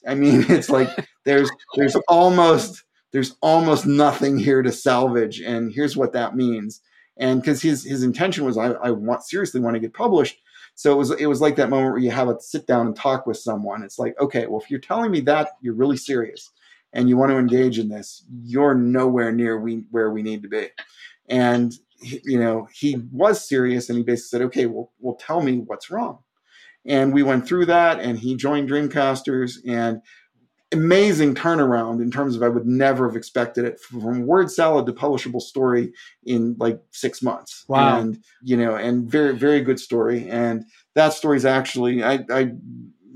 [0.08, 0.90] I mean, it's like
[1.26, 5.40] there's there's almost there's almost nothing here to salvage.
[5.42, 6.82] And here's what that means.
[7.18, 10.40] And because his his intention was, I, I want seriously want to get published.
[10.78, 12.96] So it was it was like that moment where you have a sit down and
[12.96, 13.82] talk with someone.
[13.82, 16.52] It's like, okay, well, if you're telling me that you're really serious
[16.94, 20.48] and you want to engage in this, you're nowhere near we where we need to
[20.48, 20.68] be.
[21.28, 25.64] And you know, he was serious, and he basically said, okay, well, well, tell me
[25.66, 26.20] what's wrong.
[26.86, 30.04] And we went through that, and he joined Dreamcasters, and
[30.72, 34.94] amazing turnaround in terms of I would never have expected it from word salad to
[34.94, 35.94] publishable story
[36.26, 37.64] in like six months.
[37.68, 38.00] Wow.
[38.00, 40.30] And, you know, and very, very good story.
[40.30, 42.52] And that story is actually, I, I,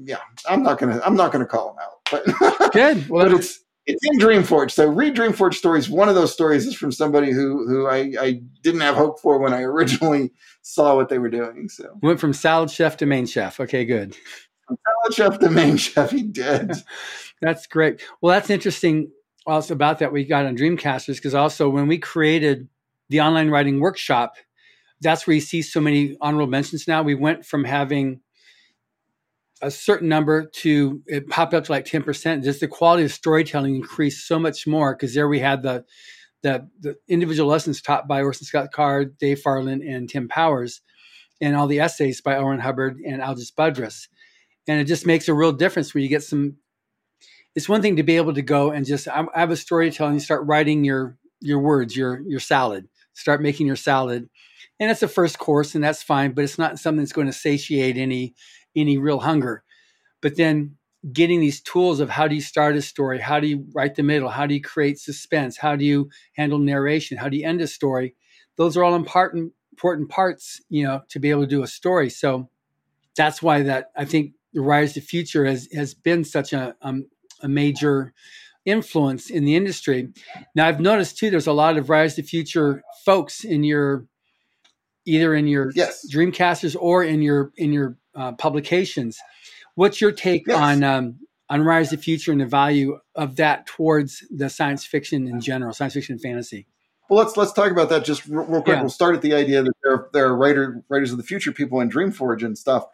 [0.03, 3.09] yeah, I'm not going to, I'm not going to call him out, but good.
[3.09, 4.71] Well, but it's, it's in Dreamforge.
[4.71, 5.89] So read Dreamforge stories.
[5.89, 9.39] One of those stories is from somebody who, who I, I didn't have hope for
[9.39, 11.67] when I originally saw what they were doing.
[11.67, 13.59] So went from salad chef to main chef.
[13.59, 14.15] Okay, good.
[14.77, 16.11] Salad chef to main chef.
[16.11, 16.73] He did.
[17.41, 18.01] That's great.
[18.21, 19.11] Well, that's interesting
[19.45, 22.67] also about that we got on Dreamcasters because also when we created
[23.09, 24.35] the online writing workshop,
[25.01, 27.01] that's where you see so many honorable mentions now.
[27.01, 28.21] We went from having
[29.61, 32.43] a certain number to it popped up to like 10%.
[32.43, 35.85] Just the quality of storytelling increased so much more because there we had the,
[36.41, 40.81] the, the individual lessons taught by Orson Scott Card, Dave Farland, and Tim Powers,
[41.39, 42.45] and all the essays by L.
[42.45, 44.07] Ron Hubbard and Algis Budrys.
[44.71, 46.55] And it just makes a real difference when you get some
[47.55, 50.21] it's one thing to be able to go and just I have a storytelling.
[50.21, 52.87] Start writing your your words, your your salad.
[53.11, 54.29] Start making your salad,
[54.79, 56.31] and it's the first course, and that's fine.
[56.31, 58.33] But it's not something that's going to satiate any
[58.73, 59.65] any real hunger.
[60.21, 60.77] But then
[61.11, 64.03] getting these tools of how do you start a story, how do you write the
[64.03, 67.59] middle, how do you create suspense, how do you handle narration, how do you end
[67.59, 68.15] a story.
[68.55, 72.09] Those are all important important parts, you know, to be able to do a story.
[72.09, 72.49] So
[73.17, 77.07] that's why that I think the Rise to Future has has been such a um,
[77.41, 78.13] a major
[78.65, 80.09] influence in the industry.
[80.55, 84.05] Now, I've noticed too, there's a lot of Rise to Future folks in your
[85.05, 86.05] either in your yes.
[86.11, 89.17] Dreamcasters or in your in your uh, publications.
[89.75, 90.57] What's your take yes.
[90.57, 95.27] on um, on Rise to Future and the value of that towards the science fiction
[95.27, 96.67] in general, science fiction and fantasy?
[97.09, 98.67] Well, let's let's talk about that just real quick.
[98.67, 98.81] Yeah.
[98.81, 101.81] We'll start at the idea that there there are writer writers of the future people
[101.81, 102.85] in Dreamforge and stuff.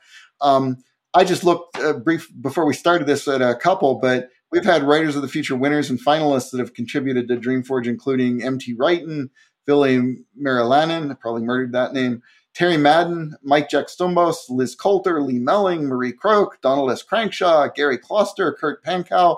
[0.42, 0.78] Um,
[1.14, 4.84] I just looked uh, brief before we started this at a couple, but we've had
[4.84, 8.76] Writers of the Future winners and finalists that have contributed to Dreamforge, including M.T.
[8.76, 9.30] Reiten,
[9.66, 12.22] Billy Marilanen, I probably murdered that name,
[12.54, 17.04] Terry Madden, Mike Jack Stoumbos, Liz Colter, Lee Melling, Marie Croke, Donald S.
[17.04, 19.38] Crankshaw, Gary Kloster, Kurt Pankau,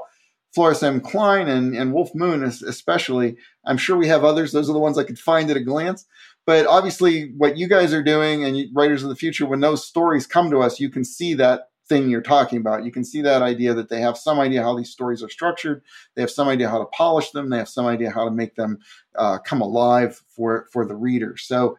[0.53, 1.01] Floris M.
[1.01, 3.35] Kleijne, and, and Wulf Moon, especially.
[3.65, 4.51] I'm sure we have others.
[4.51, 6.05] Those are the ones I could find at a glance.
[6.45, 10.25] But obviously, what you guys are doing and Writers of the Future, when those stories
[10.25, 12.85] come to us, you can see that thing you're talking about.
[12.85, 15.81] You can see that idea that they have some idea how these stories are structured.
[16.15, 17.49] They have some idea how to polish them.
[17.49, 18.77] They have some idea how to make them
[19.15, 21.35] uh, come alive for for the reader.
[21.37, 21.77] So,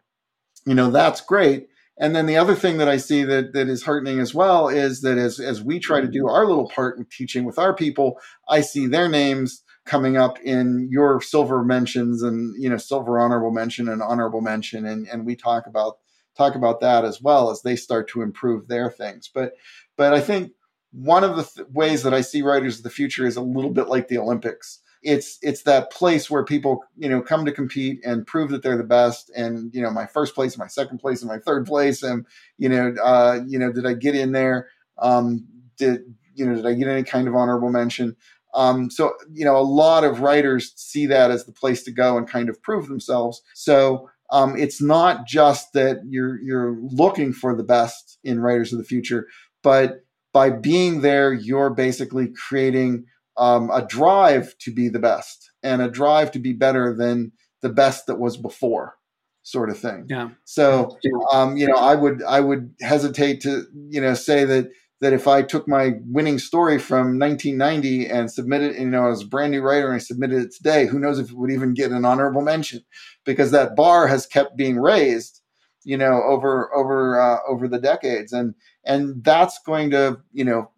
[0.65, 1.69] you know, that's great.
[1.97, 5.01] And then the other thing that I see that that is heartening as well is
[5.01, 8.19] that as as we try to do our little part in teaching with our people,
[8.49, 13.51] I see their names coming up in your silver mentions and you know silver honorable
[13.51, 15.97] mention and honorable mention and and we talk about
[16.37, 19.53] talk about that as well as they start to improve their things but
[19.97, 20.53] but I think
[20.91, 23.71] one of the th- ways that I see Writers of the Future is a little
[23.71, 24.79] bit like the Olympics.
[25.03, 28.77] It's it's that place where people you know come to compete and prove that they're
[28.77, 29.31] the best.
[29.35, 32.03] And you know, my first place, my second place, and my third place.
[32.03, 32.25] And
[32.57, 34.69] you know, uh, you know, did I get in there?
[34.99, 36.01] Um, did
[36.35, 36.55] you know?
[36.55, 38.15] Did I get any kind of honorable mention?
[38.53, 42.17] Um, so you know, a lot of writers see that as the place to go
[42.17, 43.41] and kind of prove themselves.
[43.53, 48.79] So um, it's not just that you're you're looking for the best in writers of
[48.79, 49.27] the future,
[49.63, 53.05] but by being there, you're basically creating
[53.37, 57.69] um, a drive to be the best and a drive to be better than the
[57.69, 58.97] best that was before
[59.43, 60.05] sort of thing.
[60.09, 60.29] Yeah.
[60.45, 60.97] So,
[61.31, 64.69] um, you know, I would, I would hesitate to, you know, say that,
[65.01, 69.27] that if I took my winning story from 1990 and submitted, you know, as a
[69.27, 71.91] brand new writer and I submitted it today, who knows if it would even get
[71.91, 72.83] an honorable mention
[73.25, 75.41] because that bar has kept being raised,
[75.83, 78.31] you know, over, over, uh, over the decades.
[78.31, 78.53] And,
[78.85, 80.69] and that's going to you know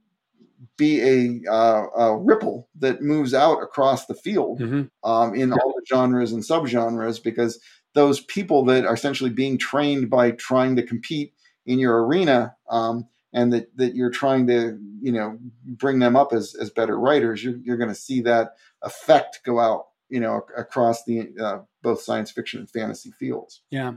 [0.77, 4.83] be a, uh, a ripple that moves out across the field mm-hmm.
[5.09, 7.59] um, in all the genres and subgenres because
[7.93, 11.33] those people that are essentially being trained by trying to compete
[11.65, 16.33] in your arena um, and that, that you're trying to you know bring them up
[16.33, 20.41] as, as better writers you're, you're going to see that effect go out you know
[20.57, 23.93] across the uh, both science fiction and fantasy fields yeah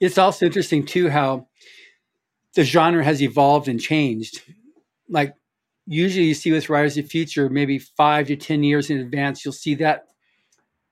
[0.00, 1.46] it's also interesting too how
[2.54, 4.42] the genre has evolved and changed.
[5.08, 5.34] Like
[5.86, 9.44] usually you see with Writers of the Future, maybe five to 10 years in advance,
[9.44, 10.06] you'll see that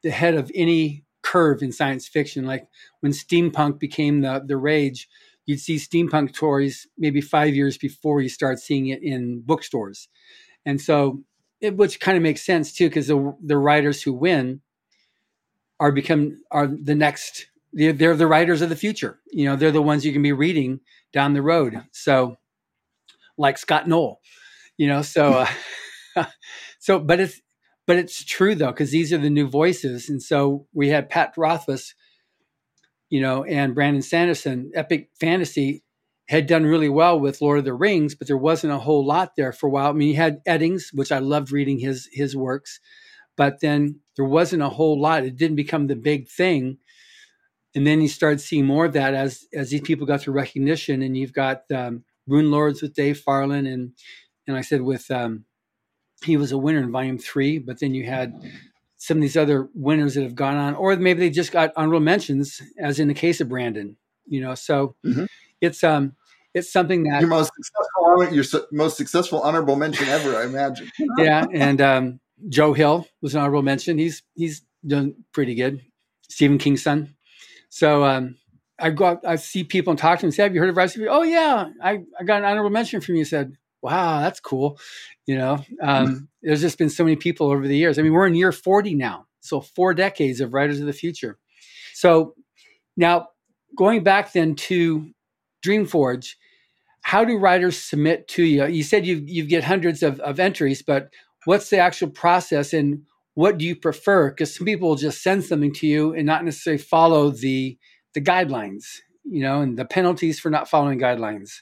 [0.02, 2.46] the head of any curve in science fiction.
[2.46, 2.66] Like
[3.00, 5.08] when steampunk became the, the rage,
[5.50, 10.08] you'd see steampunk toys maybe five years before you start seeing it in bookstores.
[10.64, 11.22] And so,
[11.60, 14.60] it, which kind of makes sense too, because the, the writers who win
[15.80, 19.20] are become are the next they're, they're the writers of the future.
[19.30, 20.80] You know, they're the ones you can be reading
[21.12, 21.82] down the road.
[21.92, 22.36] So,
[23.36, 24.20] like Scot Noel,
[24.76, 25.02] you know.
[25.02, 25.46] So,
[26.16, 26.26] uh,
[26.78, 27.40] so, but it's
[27.86, 31.34] but it's true though because these are the new voices, and so we had Pat
[31.36, 31.94] Rothfuss,
[33.10, 34.72] you know, and Brandon Sanderson.
[34.74, 35.82] Epic Fantasy
[36.28, 39.32] had done really well with Lord of the Rings, but there wasn't a whole lot
[39.36, 39.90] there for a while.
[39.90, 42.80] I mean, he had Eddings, which I loved reading his his works,
[43.36, 45.24] but then there wasn't a whole lot.
[45.24, 46.78] It didn't become the big thing
[47.74, 51.02] and then you start seeing more of that as as these people got through recognition
[51.02, 53.92] and you've got um, rune lords with dave farland and
[54.46, 55.44] and i said with um,
[56.24, 58.34] he was a winner in volume three but then you had
[59.00, 62.00] some of these other winners that have gone on or maybe they just got honorable
[62.00, 65.24] mentions as in the case of brandon you know so mm-hmm.
[65.62, 66.12] it's um
[66.52, 70.90] it's something that your most successful your su- most successful honorable mention ever i imagine
[71.18, 75.80] yeah and um, joe hill was an honorable mention he's he's done pretty good
[76.28, 77.14] stephen king's son
[77.70, 78.36] so um,
[78.80, 80.70] I go out, I see people and talk to them and say, Have you heard
[80.70, 81.06] of Recipe?
[81.06, 83.24] Oh, yeah, I, I got an honorable mention from you.
[83.24, 84.78] Said, Wow, that's cool.
[85.26, 87.98] You know, um, there's just been so many people over the years.
[87.98, 89.26] I mean, we're in year 40 now.
[89.40, 91.38] So four decades of Writers of the Future.
[91.94, 92.34] So
[92.96, 93.28] now
[93.76, 95.10] going back then to
[95.64, 96.34] Dreamforge,
[97.02, 98.66] how do writers submit to you?
[98.66, 101.10] You said you you get hundreds of, of entries, but
[101.46, 103.02] what's the actual process and
[103.34, 104.30] what do you prefer?
[104.30, 107.78] Because some people will just send something to you and not necessarily follow the
[108.12, 108.84] the guidelines,
[109.24, 111.60] you know, and the penalties for not following guidelines.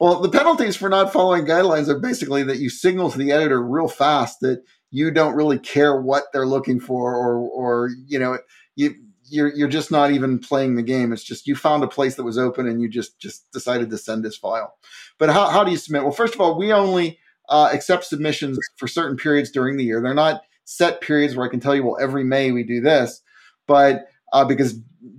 [0.00, 3.62] Well, the penalties for not following guidelines are basically that you signal to the editor
[3.62, 8.38] real fast that you don't really care what they're looking for, or or you know,
[8.76, 11.12] you you're you're just not even playing the game.
[11.12, 13.98] It's just you found a place that was open and you just just decided to
[13.98, 14.74] send this file.
[15.18, 16.02] But how how do you submit?
[16.02, 20.00] Well, first of all, we only uh, accept submissions for certain periods during the year.
[20.02, 23.22] They're not set periods where I can tell you, well, every May we do this,
[23.66, 24.74] but uh, because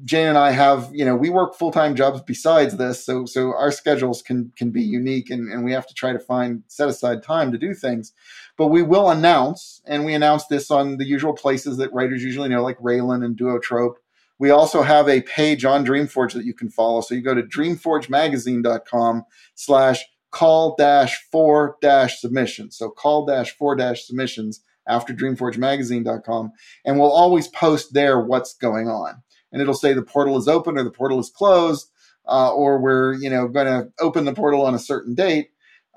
[0.06, 3.54] Jane and I have, you know, we work full time jobs besides this, so so
[3.54, 6.88] our schedules can can be unique, and, and we have to try to find set
[6.88, 8.14] aside time to do things.
[8.58, 12.50] but we will announce, and we announce this on the usual places that writers usually
[12.50, 13.96] know, like Ralan and Duotrope.
[14.40, 17.02] We also have a page on Dreamforge that you can follow.
[17.02, 19.26] So you go to dreamforgemagazine.com
[19.56, 22.78] slash call dash four dash submissions.
[22.78, 26.52] So call dash four dash submissions after dreamforgemagazine.com.
[26.86, 29.24] And we'll always post there what's going on.
[29.54, 31.90] And it'll say the portal is open or the portal is closed,
[32.28, 35.52] uh, or we're, you know, going to open the portal on a certain date.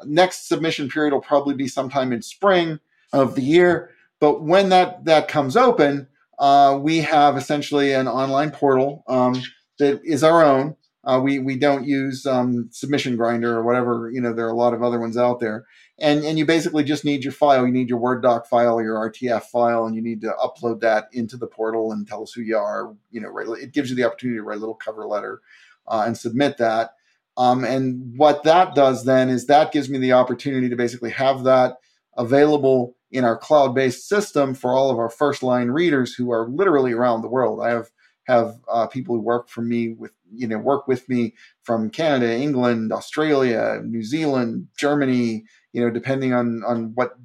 [0.05, 2.79] Next submission period will probably be sometime in spring
[3.13, 3.91] of the year.
[4.21, 6.07] But when that that comes open,
[6.39, 9.43] uh, we have essentially an online portal um,
[9.79, 10.77] that is our own.
[11.05, 14.11] Uh, we we don't use um, Submission Grinder or whatever.
[14.13, 15.65] You know, there are a lot of other ones out there,
[15.99, 17.67] and and you basically just need your file.
[17.67, 21.09] You need your Word doc file your RTF file, and you need to upload that
[21.13, 22.95] into the portal and tell us who you are.
[23.11, 25.41] You know, write, it gives you the opportunity to write a little cover letter
[25.87, 26.93] uh, and submit that.
[27.39, 31.45] Um, and what that does then is that gives me the opportunity to basically have
[31.45, 31.77] that
[32.17, 36.93] available in our cloud-based system for all of our first line readers who are literally
[36.93, 37.61] around the world.
[37.63, 37.91] I have
[38.27, 42.35] have uh, people who work for me with you know work with me from Canada,
[42.35, 45.45] England, Australia, New Zealand, Germany.
[45.77, 47.19] You know, depending on on what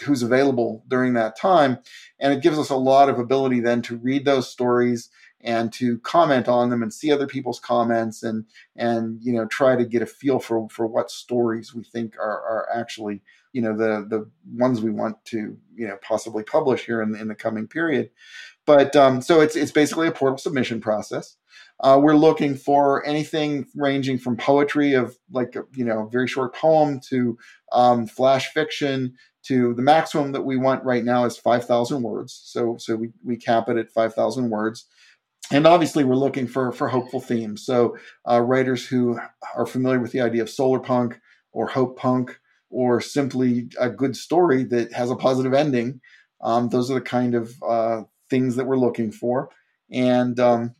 [0.00, 1.80] who's available during that time,
[2.18, 5.10] and it gives us a lot of ability then to read those stories
[5.42, 9.76] and to comment on them and see other people's comments and and you know try
[9.76, 13.20] to get a feel for for what stories we think are are actually
[13.52, 17.28] you know the the ones we want to you know possibly publish here in, in
[17.28, 18.08] the coming period.
[18.64, 21.36] But um, so it's it's basically a portal submission process
[21.80, 27.00] uh, we're looking for anything ranging from poetry of like you know very short poem
[27.08, 27.36] to
[27.72, 32.40] um, flash fiction to the maximum that we want right now is 5000 words.
[32.44, 34.86] So so we, we cap it at 5000 words.
[35.50, 37.64] And obviously we're looking for for hopeful themes.
[37.66, 37.96] So
[38.28, 39.18] uh, writers who
[39.54, 41.20] are familiar with the idea of solar punk
[41.52, 42.38] or hope punk
[42.70, 46.00] or simply a good story that has a positive ending
[46.44, 49.48] um, those are the kind of uh, things that we're looking for.
[49.90, 50.74] And um,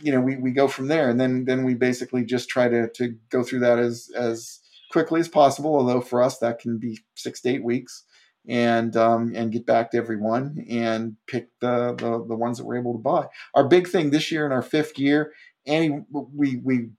[0.00, 2.88] you know we, we go from there and then then we basically just try to
[2.90, 4.60] to go through that as as
[4.90, 8.04] quickly as possible although for us that can be six to eight weeks
[8.48, 12.78] and um, and get back to everyone and pick the, the, the ones that we're
[12.78, 13.26] able to buy.
[13.54, 15.32] Our big thing this year in our fifth year,
[15.66, 16.90] and we we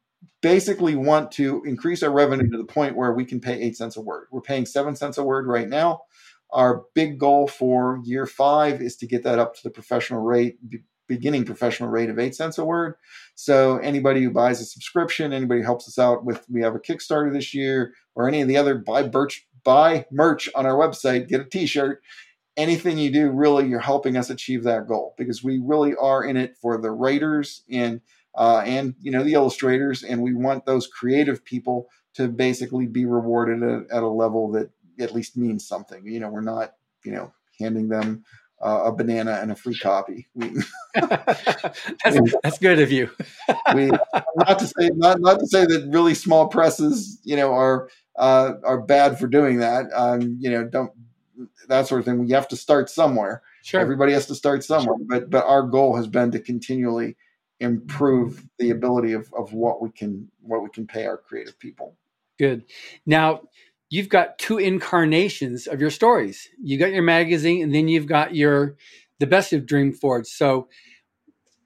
[0.42, 3.98] basically want to increase our revenue to the point where we can pay eight cents
[3.98, 4.28] a word.
[4.32, 6.02] We're paying seven cents a word right now.
[6.52, 10.58] Our big goal for year five is to get that up to the professional rate,
[11.10, 12.95] beginning professional rate of eight cents a word.
[13.36, 16.80] So anybody who buys a subscription, anybody who helps us out with, we have a
[16.80, 19.10] Kickstarter this year, or any of the other buy
[19.66, 22.01] buy merch on our website, get a t-shirt.
[22.55, 26.38] Anything you do, really, you're helping us achieve that goal because we really are in
[26.38, 28.01] it for the writers and
[28.36, 33.05] uh, and you know the illustrators, and we want those creative people to basically be
[33.05, 36.05] rewarded at, at a level that at least means something.
[36.05, 38.24] You know, we're not you know handing them
[38.62, 40.28] uh, a banana and a free copy.
[40.36, 40.51] We,
[40.95, 43.10] that's, that's good of you.
[43.76, 43.91] we
[44.36, 48.53] not to say not not to say that really small presses, you know, are uh,
[48.64, 49.86] are bad for doing that.
[49.93, 50.91] Um, you know, don't
[51.68, 52.20] that sort of thing.
[52.20, 53.41] We have to start somewhere.
[53.64, 53.80] Sure.
[53.80, 54.97] Everybody has to start somewhere.
[55.07, 57.16] But but our goal has been to continually
[57.62, 61.95] improve the ability of, of what we can what we can pay our creative people.
[62.38, 62.64] Good.
[63.05, 63.41] Now
[63.90, 66.48] you've got two incarnations of your stories.
[66.62, 68.76] You got your magazine, and then you've got your
[69.20, 70.28] the best of Dream Dreamforge.
[70.28, 70.70] So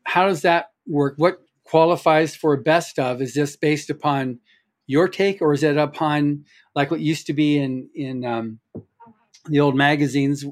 [0.06, 1.16] how does that work?
[1.18, 3.22] What qualifies for best of?
[3.22, 4.40] Is this based upon
[4.88, 6.46] your take, or is it upon
[6.76, 8.60] like what used to be in in um,
[9.48, 10.46] the old magazines,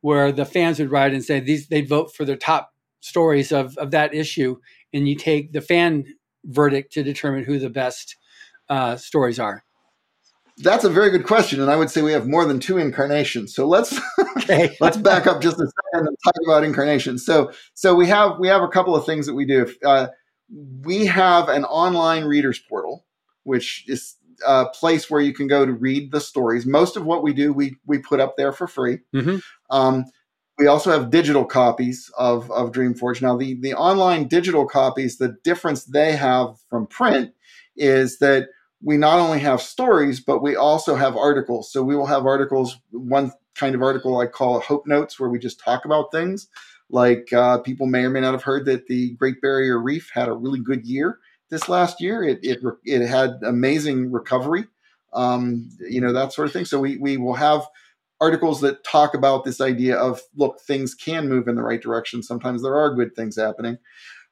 [0.00, 3.76] where the fans would write and say these they'd vote for the top stories of
[3.78, 4.56] of that issue,
[4.92, 6.04] and you take the fan
[6.44, 8.16] verdict to determine who the best
[8.68, 9.64] uh, stories are.
[10.58, 13.54] That's a very good question, and I would say we have more than two incarnations.
[13.54, 13.98] So let's
[14.38, 14.76] okay.
[14.80, 17.24] let's back up just a second and talk about incarnations.
[17.24, 19.72] So so we have we have a couple of things that we do.
[19.84, 20.08] Uh,
[20.82, 23.06] we have an online readers portal
[23.44, 26.66] which is a place where you can go to read the stories.
[26.66, 28.98] Most of what we do, we we put up there for free.
[29.14, 29.38] Mm-hmm.
[29.70, 30.04] Um,
[30.58, 33.22] we also have digital copies of, of Dreamforge.
[33.22, 37.32] Now, the, the online digital copies, the difference they have from print
[37.74, 38.48] is that
[38.82, 41.72] we not only have stories, but we also have articles.
[41.72, 42.78] So we will have articles.
[42.90, 46.48] One kind of article I call Hope Notes, where we just talk about things.
[46.90, 50.28] Like uh, people may or may not have heard that the Great Barrier Reef had
[50.28, 51.18] a really good year
[51.48, 52.22] this last year.
[52.24, 54.66] It it, it had amazing recovery,
[55.12, 56.64] um, you know that sort of thing.
[56.64, 57.66] So we we will have
[58.20, 62.22] articles that talk about this idea of look things can move in the right direction.
[62.22, 63.78] Sometimes there are good things happening.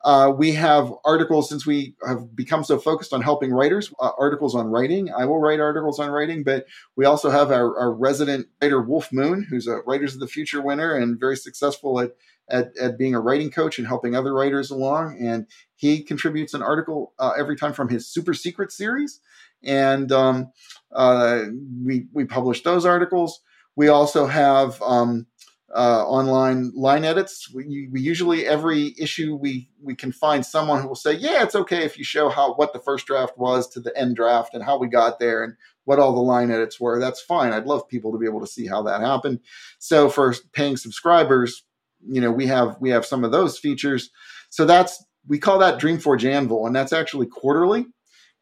[0.03, 4.55] Uh, we have articles since we have become so focused on helping writers, uh, articles
[4.55, 5.13] on writing.
[5.13, 9.13] I will write articles on writing, but we also have our, our resident writer, Wulf
[9.13, 12.13] Moon, who's a Writers of the Future winner and very successful at,
[12.49, 15.19] at, at being a writing coach and helping other writers along.
[15.21, 15.47] And
[15.77, 19.21] he contributes an article uh, every time from his Super Secret series.
[19.63, 20.51] And um,
[20.93, 21.43] uh,
[21.85, 23.41] we, we publish those articles.
[23.77, 25.27] We also have um,
[25.75, 27.53] uh, online line edits.
[27.53, 31.55] We, we, usually every issue we we can find someone who will say, yeah, it's
[31.55, 34.65] okay if you show how what the first draft was to the end draft and
[34.65, 35.55] how we got there and
[35.85, 36.99] what all the line edits were.
[36.99, 37.53] That's fine.
[37.53, 39.41] I'd love people to be able to see how that happened.
[39.79, 41.63] So for paying subscribers,
[42.09, 44.11] you know, we have we have some of those features.
[44.51, 47.87] So that's we call that Dreamforge Anvil, and that's actually quarterly.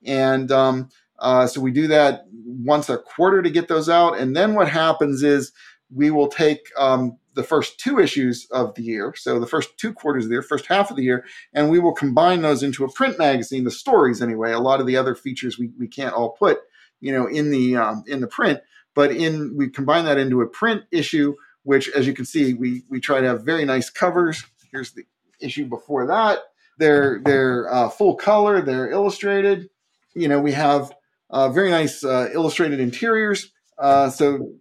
[0.05, 4.19] And um, uh, so we do that once a quarter to get those out.
[4.19, 5.53] And then what happens is
[5.95, 9.93] we will take um, the first two issues of the year, so the first two
[9.93, 11.25] quarters of the year, first half of the year,
[11.55, 13.65] and we will combine those into a print magazine.
[13.65, 14.53] The stories, anyway.
[14.53, 16.59] A lot of the other features we, we can't all put,
[17.01, 18.61] you know, in the um, in the print,
[18.95, 22.85] but in we combine that into a print issue, which, as you can see, we
[22.89, 24.45] we try to have very nice covers.
[24.73, 25.05] Here's the
[25.41, 26.41] issue before that.
[26.79, 28.61] They're they're uh, full color.
[28.61, 29.71] They're illustrated.
[30.15, 30.93] You know, we have
[31.31, 33.53] uh, very nice uh, illustrated interiors.
[33.79, 34.53] Uh, so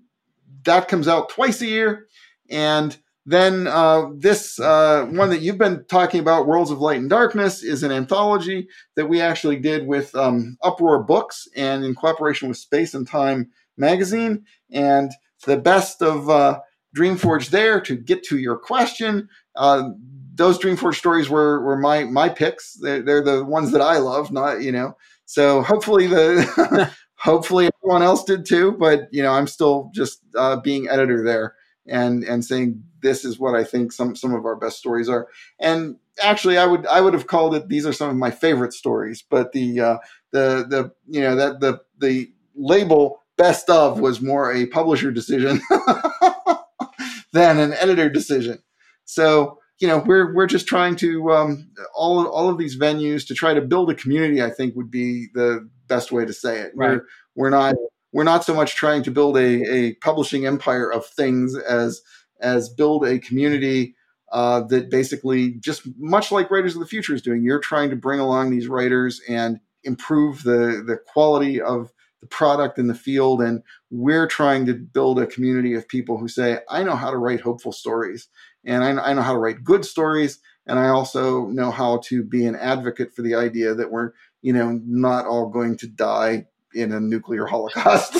[0.68, 2.07] that comes out twice a year.
[2.49, 2.95] And
[3.26, 7.61] then uh, this uh, one that you've been talking about, Worlds of Light and Darkness,
[7.61, 12.57] is an anthology that we actually did with um, Uproar Books and in cooperation with
[12.57, 14.45] Space and Time magazine.
[14.72, 15.11] And
[15.45, 16.59] the best of uh,
[16.95, 19.28] Dreamforge there to get to your question.
[19.55, 19.89] Uh,
[20.34, 22.78] those Dreamforge stories were were my my picks.
[22.82, 24.95] They're, they're the ones that I love, not you know.
[25.26, 28.74] So hopefully the hopefully everyone else did too.
[28.74, 31.55] But you know, I'm still just uh, being editor there
[31.88, 35.28] and and saying this is what I think some some of our best stories are.
[35.59, 38.74] And actually, I would I would have called it these are some of my favorite
[38.74, 39.24] stories.
[39.28, 39.97] But the uh,
[40.32, 45.61] the the you know that the the label best of was more a publisher decision
[47.34, 48.59] than an editor decision.
[49.05, 53.34] So you know we're we're just trying to um, all all of these venues to
[53.34, 54.41] try to build a community.
[54.41, 56.72] I think would be the best way to say it.
[56.76, 56.92] Right.
[56.92, 57.02] We're
[57.36, 57.76] we're not
[58.14, 62.02] we're not so much trying to build a, a publishing empire of things as
[62.42, 63.96] as build a community
[64.32, 67.44] uh, that basically just much like Writers of the Future is doing.
[67.44, 72.80] You're trying to bring along these writers and improve the the quality of the product
[72.80, 73.62] in the field and
[73.92, 77.42] we're trying to build a community of people who say i know how to write
[77.42, 78.28] hopeful stories
[78.66, 82.24] and I, I know how to write good stories and i also know how to
[82.24, 84.14] be an advocate for the idea that we're
[84.48, 88.18] you know not all going to die in a nuclear holocaust.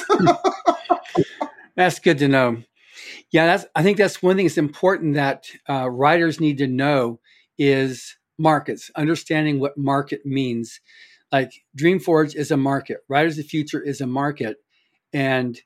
[1.78, 2.64] that's good to know.
[3.32, 3.66] Yeah, that's.
[3.74, 7.22] I think that's one thing that's important that uh, writers need to know
[7.58, 10.82] is markets, understanding what market means.
[11.32, 14.58] Like Dreamforge is a market, Writers of the Future is a market,
[15.14, 15.58] and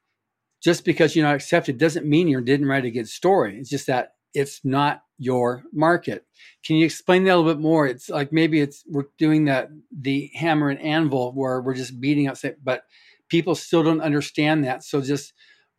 [0.62, 3.57] just because you're not accepted doesn't mean you didn't write a good story.
[3.57, 6.26] It's just that it's not your market.
[6.65, 7.86] Can you explain that a little bit more?
[7.86, 12.28] It's like maybe it's we're doing that the hammer and anvil where we're just beating
[12.28, 12.86] up, but
[13.30, 14.84] people still don't understand that.
[14.84, 15.34] So just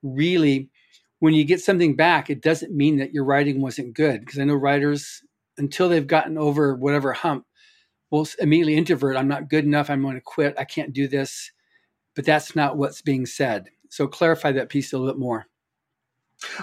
[0.05, 0.71] really,
[1.19, 4.21] when you get something back, it doesn't mean that your writing wasn't good.
[4.21, 5.23] Because I know writers
[5.59, 7.45] until they've gotten over whatever hump
[8.13, 9.17] will immediately introvert.
[9.17, 9.91] I'm not good enough.
[9.91, 10.55] I'm going to quit.
[10.57, 11.51] I can't do this.
[12.15, 13.71] But that's not what's being said.
[13.91, 15.47] So clarify that piece a little bit more.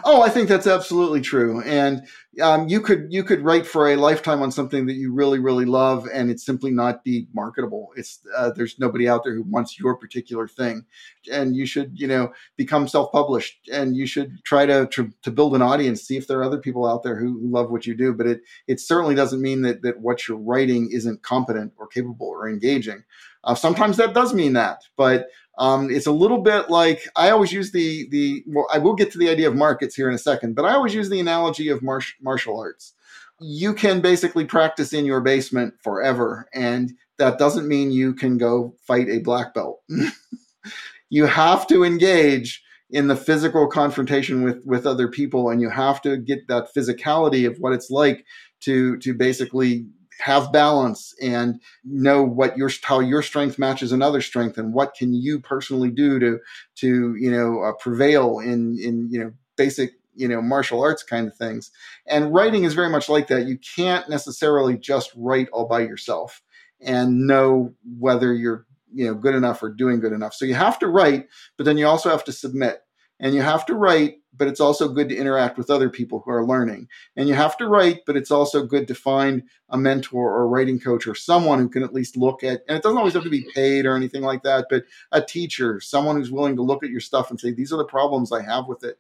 [0.04, 1.62] Oh, I think that's absolutely true.
[1.64, 2.06] And
[2.42, 5.66] um, you could you could write for a lifetime on something that you really really
[5.66, 7.90] love, and it simply not be marketable.
[7.96, 10.86] It's uh, there's nobody out there who wants your particular thing,
[11.32, 15.32] and you should you know become self published, and you should try to, to, to
[15.32, 17.86] build an audience, see if there are other people out there who, who love what
[17.86, 18.14] you do.
[18.14, 22.28] But it it certainly doesn't mean that that what you're writing isn't competent or capable
[22.28, 23.04] or engaging.
[23.44, 25.30] Uh, sometimes that does mean that, but
[25.60, 28.44] um, it's a little bit like I always use the the.
[28.48, 30.74] Well, I will get to the idea of markets here in a second, but I
[30.74, 32.94] always use the analogy of mar- martial arts.
[33.42, 38.74] You can basically practice in your basement forever, and that doesn't mean you can go
[38.88, 39.82] fight a black belt.
[41.10, 46.02] you have to engage in the physical confrontation with with other people, and you have
[46.04, 48.26] to get that physicality of what it's like
[48.62, 49.86] to to basically
[50.20, 55.14] have balance and know what your how your strength matches another strength and what can
[55.14, 56.40] you personally do to
[56.76, 61.28] to you know uh, prevail in in you know basic you know martial arts kind
[61.28, 61.72] of things.
[62.06, 63.48] And writing is very much like that.
[63.48, 66.42] You can't necessarily just write all by yourself
[66.82, 70.34] and know whether you're you know good enough or doing good enough.
[70.34, 72.82] So you have to write but then you also have to submit
[73.20, 76.32] And you have to write, but it's also good to interact with other people who
[76.32, 76.88] are learning.
[77.18, 80.48] And you have to write, but it's also good to find a mentor or a
[80.48, 83.24] writing coach or someone who can at least look at, and it doesn't always have
[83.24, 86.84] to be paid or anything like that, but a teacher, someone who's willing to look
[86.84, 88.98] at your stuff and say, these are the problems I have with it.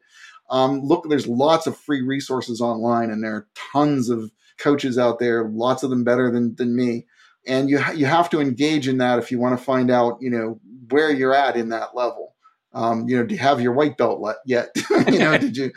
[0.49, 5.19] Um, look, there's lots of free resources online, and there are tons of coaches out
[5.19, 7.05] there, lots of them better than, than me.
[7.47, 10.17] And you, ha- you have to engage in that if you want to find out,
[10.19, 10.59] you know,
[10.89, 12.35] where you're at in that level.
[12.73, 14.69] Um, you know, do you have your white belt yet?
[15.07, 15.71] you know, did you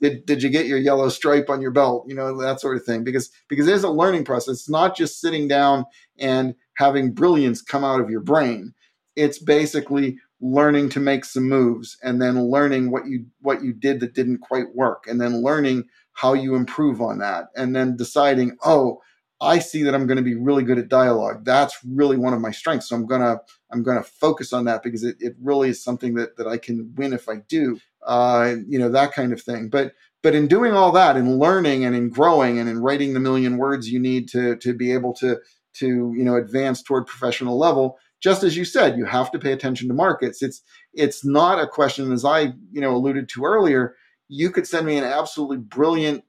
[0.00, 2.04] did, did you get your yellow stripe on your belt?
[2.08, 3.04] You know, that sort of thing.
[3.04, 4.54] Because because there's a learning process.
[4.54, 5.84] It's not just sitting down
[6.18, 8.74] and having brilliance come out of your brain.
[9.14, 14.00] It's basically learning to make some moves and then learning what you what you did
[14.00, 18.56] that didn't quite work and then learning how you improve on that and then deciding,
[18.64, 19.00] oh,
[19.40, 21.44] I see that I'm going to be really good at dialogue.
[21.44, 22.88] That's really one of my strengths.
[22.88, 23.38] So I'm gonna
[23.70, 26.94] I'm gonna focus on that because it, it really is something that that I can
[26.96, 27.78] win if I do.
[28.06, 29.68] Uh, you know that kind of thing.
[29.68, 33.20] But but in doing all that, in learning and in growing and in writing the
[33.20, 35.38] million words you need to to be able to
[35.74, 39.52] to you know advance toward professional level, just as you said, you have to pay
[39.52, 40.42] attention to markets.
[40.42, 40.62] It's
[40.94, 43.96] it's not a question as I you know alluded to earlier.
[44.28, 46.24] You could send me an absolutely brilliant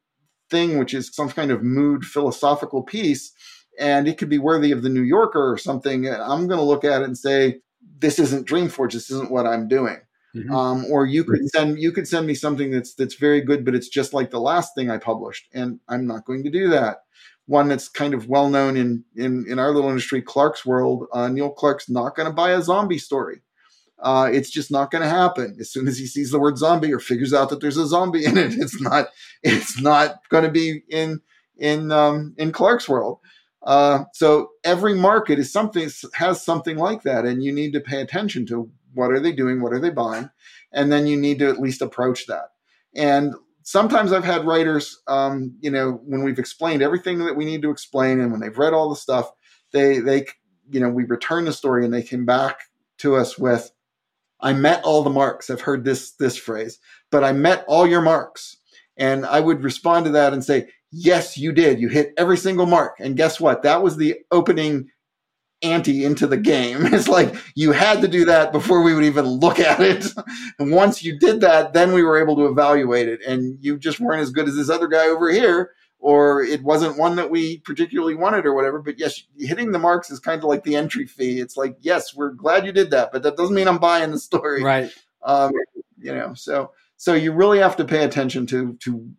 [0.50, 3.32] thing, which is some kind of mood philosophical piece,
[3.80, 6.08] and it could be worthy of the New Yorker or something.
[6.08, 7.60] I'm going to look at it and say,
[8.00, 8.94] this isn't Dreamforge.
[8.94, 9.98] This isn't what I'm doing.
[10.36, 10.54] Mm-hmm.
[10.54, 13.74] Um, or you could send you could send me something that's that's very good, but
[13.74, 16.98] it's just like the last thing I published, and I'm not going to do that.
[17.46, 21.08] One that's kind of well known in in in our little industry, Clarkesworld.
[21.14, 23.42] Uh, Neil Clarke's not going to buy a zombie story.
[24.00, 25.58] Uh, it's just not going to happen.
[25.60, 28.26] As soon as he sees the word zombie or figures out that there's a zombie
[28.26, 29.08] in it, it's not
[29.44, 31.22] it's not going to be in
[31.58, 33.20] in um, in Clarkesworld.
[33.64, 38.02] Uh, so every market is something has something like that, and you need to pay
[38.02, 40.30] attention to what are they doing, what are they buying,
[40.72, 42.52] and then you need to at least approach that.
[42.96, 43.34] And
[43.64, 47.72] sometimes I've had writers, um, you know, when we've explained everything that we need to
[47.72, 49.32] explain, and when they've read all the stuff,
[49.72, 50.26] they they
[50.70, 52.62] you know we return the story and they came back
[53.00, 53.72] to us with
[54.42, 55.50] I met all the marks.
[55.50, 56.80] I've heard this this phrase,
[57.12, 58.58] but I met all your marks.
[58.98, 61.80] And I would respond to that and say, "Yes, you did.
[61.80, 63.64] You hit every single mark." And guess what?
[63.64, 64.90] That was the opening
[65.64, 66.86] ante into the game.
[66.94, 70.06] It's like you had to do that before we would even look at it.
[70.60, 73.22] and once you did that, then we were able to evaluate it.
[73.26, 76.98] And you just weren't as good as this other guy over here or it wasn't
[76.98, 78.82] one that we particularly wanted or whatever.
[78.82, 81.40] But yes, hitting the marks is kind of like the entry fee.
[81.40, 84.20] It's like, yes, we're glad you did that, but that doesn't mean I'm buying the
[84.20, 84.64] story.
[84.64, 84.92] Right.
[85.24, 85.52] Um,
[86.00, 89.10] you know, so so you really have to pay attention to to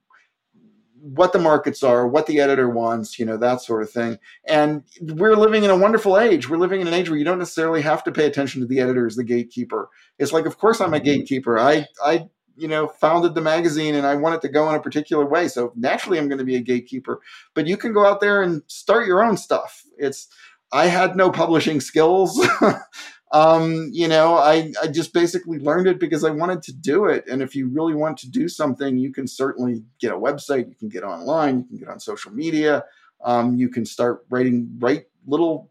[1.01, 4.18] what the markets are, what the editor wants, you know, that sort of thing.
[4.47, 6.49] And we're living in a wonderful age.
[6.49, 8.81] We're living in an age where you don't necessarily have to pay attention to the
[8.81, 9.89] editor as the gatekeeper.
[10.18, 11.05] It's like, of course I'm a mm-hmm.
[11.05, 11.59] gatekeeper.
[11.59, 12.29] I I
[12.59, 15.49] you know, founded the magazine and I want it to go in a particular way.
[15.49, 17.21] So naturally, I'm going to be a gatekeeper.
[17.55, 19.83] But you can go out there and start your own stuff.
[19.97, 20.29] It's
[20.73, 22.47] I had no publishing skills.
[23.33, 27.25] um, you know, I, I just basically learned it because I wanted to do it.
[27.29, 30.75] And if you really want to do something, you can certainly get a website, you
[30.75, 32.85] can get online, you can get on social media,
[33.25, 35.71] um, you can start writing, write little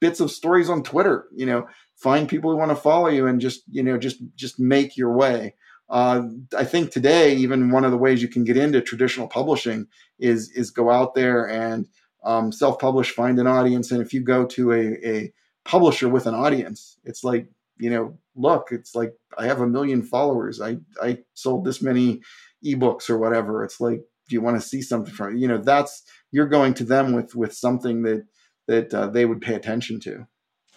[0.00, 1.66] bits of stories on Twitter, you know,
[1.96, 5.12] find people who want to follow you and just, you know, just, just make your
[5.12, 5.54] way.
[5.92, 6.22] Uh,
[6.56, 9.86] I think today, even one of the ways you can get into traditional publishing
[10.18, 11.86] is is go out there and
[12.24, 15.32] um, self-publish, find an audience, and if you go to a, a
[15.66, 20.02] publisher with an audience, it's like you know, look, it's like I have a million
[20.02, 20.62] followers.
[20.62, 22.22] I I sold this many
[22.64, 23.62] ebooks or whatever.
[23.62, 25.58] It's like, do you want to see something from you know?
[25.58, 28.24] That's you're going to them with with something that
[28.66, 30.26] that uh, they would pay attention to.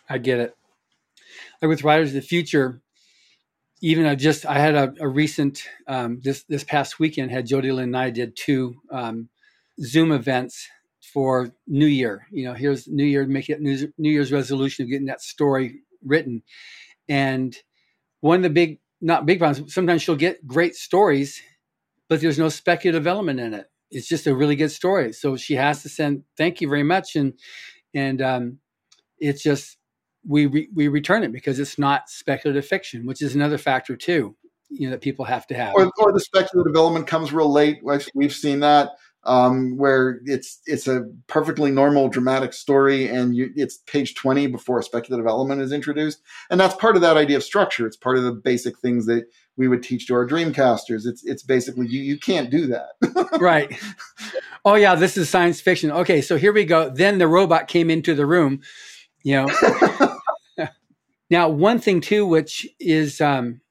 [0.10, 0.58] I get it.
[1.62, 2.82] Like with Writers of the Future,
[3.82, 7.72] even I just I had a, a recent um, this this past weekend had Jody
[7.72, 9.30] Lynn and I did two um,
[9.82, 10.68] Zoom events
[11.14, 12.26] for New Year.
[12.32, 15.82] You know, here's New Year, make it New, New Year's resolution of getting that story
[16.04, 16.44] written,
[17.10, 17.56] and
[18.22, 19.74] one of the big not big problems.
[19.74, 21.42] Sometimes she'll get great stories,
[22.10, 23.68] but there's no speculative element in it.
[23.92, 25.14] It's just a really good story.
[25.14, 27.34] So she has to send thank you very much, and
[27.94, 28.60] and um,
[29.20, 29.78] it's just
[30.28, 34.36] we re- we return it because it's not speculative fiction, which is another factor too.
[34.70, 35.74] You know that people have to have.
[35.76, 37.82] Or, or the speculative element comes real late.
[38.14, 38.92] We've seen that
[39.26, 44.80] um, where it's it's a perfectly normal dramatic story, and you, it's page twenty before
[44.80, 47.88] a speculative element is introduced, and that's part of that idea of structure.
[47.88, 49.26] It's part of the basic things that
[49.58, 51.06] we would teach to our dreamcasters.
[51.06, 53.40] It's it's basically you you can't do that.
[53.40, 53.76] right.
[54.64, 55.92] Oh yeah, this is science fiction.
[55.92, 56.90] Okay, so here we go.
[56.90, 58.62] Then the robot came into the room.
[59.24, 59.48] You know,
[61.30, 63.62] Now, one thing too, which is um,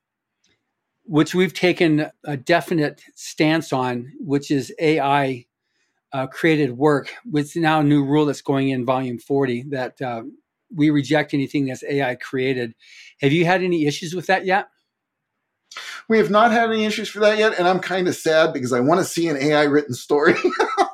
[1.05, 5.47] which we've taken a definite stance on, which is AI
[6.13, 7.13] uh, created work.
[7.31, 10.23] With now a new rule that's going in volume 40 that uh,
[10.75, 12.75] we reject anything that's AI created.
[13.21, 14.69] Have you had any issues with that yet?
[16.09, 18.73] We have not had any issues for that yet, and I'm kind of sad because
[18.73, 20.35] I want to see an AI written story.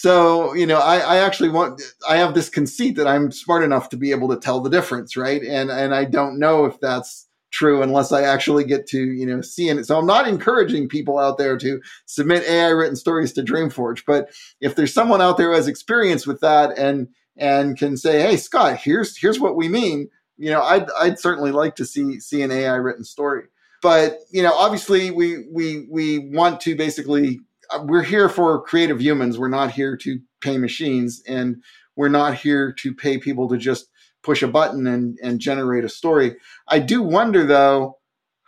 [0.00, 1.82] so you know, I, I, actually want.
[2.08, 5.16] I have this conceit that I'm smart enough to be able to tell the difference,
[5.16, 5.42] right?
[5.42, 9.40] And and I don't know if that's true unless I actually get to you know
[9.40, 9.84] see it.
[9.86, 14.30] So I'm not encouraging people out there to submit AI written stories to Dreamforge, but
[14.60, 18.36] if there's someone out there who has experience with that and and can say, hey
[18.36, 22.42] Scot, here's here's what we mean you know, I'd I'd certainly like to see see
[22.42, 23.48] an AI written story.
[23.82, 27.40] But you know, obviously, we we we want to basically
[27.84, 29.38] we're here for creative humans.
[29.38, 31.62] We're not here to pay machines, and
[31.96, 33.88] we're not here to pay people to just
[34.22, 36.36] push a button and and generate a story.
[36.68, 37.96] I do wonder though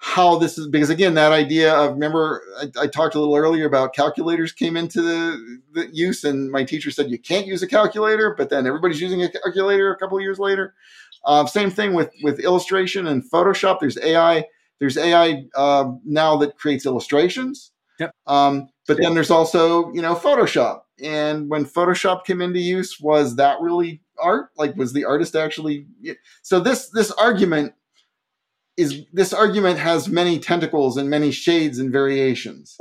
[0.02, 3.66] how this is because again that idea of remember I, I, talked a little earlier
[3.66, 7.66] about calculators came into the, the, use and my teacher said you can't use a
[7.66, 10.74] calculator but then everybody's using a calculator a couple of years later
[11.24, 13.80] uh, same thing with with illustration and Photoshop.
[13.80, 14.44] There's AI.
[14.78, 17.72] There's AI uh, now that creates illustrations.
[17.98, 18.14] Yep.
[18.26, 20.80] Um, but then there's also you know Photoshop.
[21.00, 24.50] And when Photoshop came into use, was that really art?
[24.56, 25.86] Like, was the artist actually?
[26.42, 27.74] So this this argument
[28.76, 32.76] is this argument has many tentacles and many shades and variations.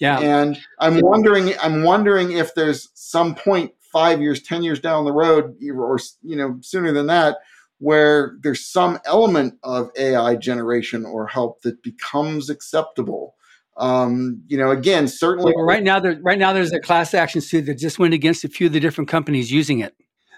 [0.00, 0.18] Yeah.
[0.18, 5.12] And I'm wondering I'm wondering if there's some point five years, ten years down the
[5.12, 7.38] road, or you know sooner than that,
[7.78, 13.34] where there's some element of AI generation or help that becomes acceptable.
[13.76, 15.52] Um, you know, again, certainly.
[15.54, 18.44] Well, right now, there, right now, there's a class action suit that just went against
[18.44, 19.94] a few of the different companies using it.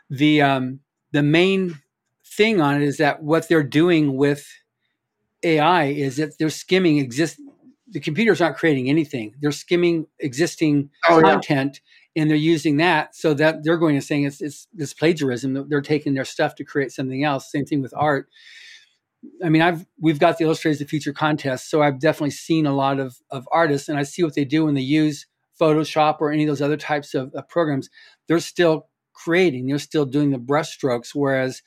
[0.09, 0.80] The um,
[1.12, 1.80] the main
[2.24, 4.47] thing on it is that what they're doing with
[5.43, 7.41] AI is that they're skimming exist.
[7.89, 11.80] The computers aren't creating anything; they're skimming existing oh, content
[12.16, 15.68] and they're using that so that they're going to saying it's it's this plagiarism.
[15.68, 17.53] They're taking their stuff to create something else.
[17.53, 18.28] Same thing with art.
[19.45, 22.75] I mean, I've we've got the Illustrators of Future contest, so I've definitely seen a
[22.75, 25.27] lot of of artists, and I see what they do when they use
[25.61, 27.89] Photoshop or any of those other types of, of programs.
[28.29, 29.67] They're still creating.
[29.67, 31.11] They're still doing the brushstrokes.
[31.14, 31.62] Whereas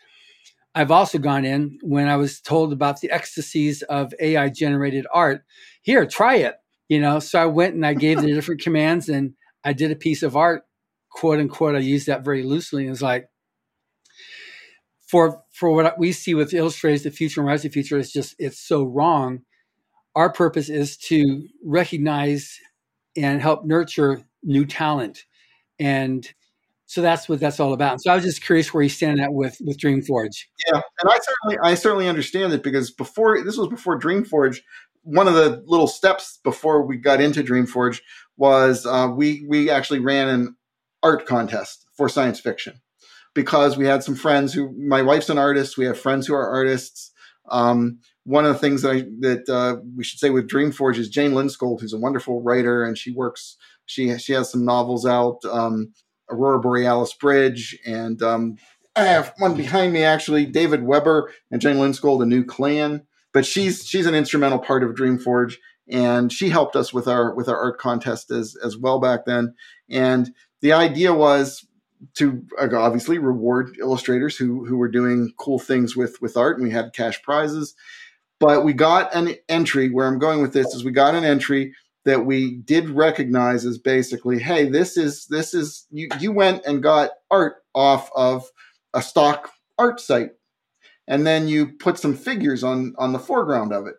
[0.76, 5.44] I've also gone in when I was told about the ecstasies of AI generated art.
[5.82, 6.56] Here, try it.
[6.88, 9.34] You know, so I went and I gave the different commands and
[9.64, 10.64] I did a piece of art,
[11.10, 11.76] quote unquote.
[11.76, 12.84] I used that very loosely.
[12.84, 13.28] And it's like,
[15.10, 18.36] for for what we see with illustrators, the future and rise the future is just
[18.38, 19.42] it's so wrong.
[20.16, 22.60] Our purpose is to recognize
[23.18, 25.26] and help nurture new talent,
[25.80, 26.32] and
[26.86, 28.02] so that's what that's all about.
[28.02, 30.46] So I was just curious where you stand at with with Dreamforge.
[30.68, 34.60] Yeah, and I certainly I certainly understand it because before this was before Dreamforge.
[35.04, 38.02] One of the little steps before we got into Dreamforge
[38.38, 40.56] was uh, we we actually ran an
[41.02, 42.80] art contest for science fiction
[43.40, 45.78] because we had some friends who my wife's an artist.
[45.78, 47.14] We have friends who are artists.
[47.50, 51.08] Um, one of the things that I, that uh, we should say with Dreamforge is
[51.08, 53.56] Jane Lindskold, who's a wonderful writer, and she works.
[53.86, 55.94] She she has some novels out, um,
[56.30, 58.58] Aurora Borealis Bridge, and um,
[58.94, 63.04] I have one behind me actually, David Weber and Jane Lindskold, A New Clan.
[63.32, 65.56] But she's she's an instrumental part of Dreamforge,
[65.88, 69.56] and she helped us with our with our art contest as as well back then.
[69.90, 71.66] And the idea was
[72.16, 76.68] to uh, obviously reward illustrators who who were doing cool things with with art, and
[76.68, 77.76] we had cash prizes.
[78.40, 79.90] But we got an entry.
[79.90, 81.74] Where I'm going with this is we got an entry
[82.06, 86.82] that we did recognize as basically, hey, this is this is you you went and
[86.82, 88.50] got art off of
[88.94, 90.32] a stock art site,
[91.08, 93.96] and then you put some figures on on the foreground of it.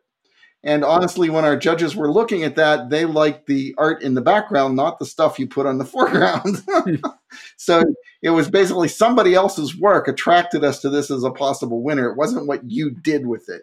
[0.63, 4.21] And honestly, when our judges were looking at that, they liked the art in the
[4.21, 6.63] background, not the stuff you put on the foreground.
[7.57, 7.83] so
[8.23, 12.11] it was basically somebody else's work attracted us to this as a possible winner.
[12.11, 13.63] It wasn't what you did with it.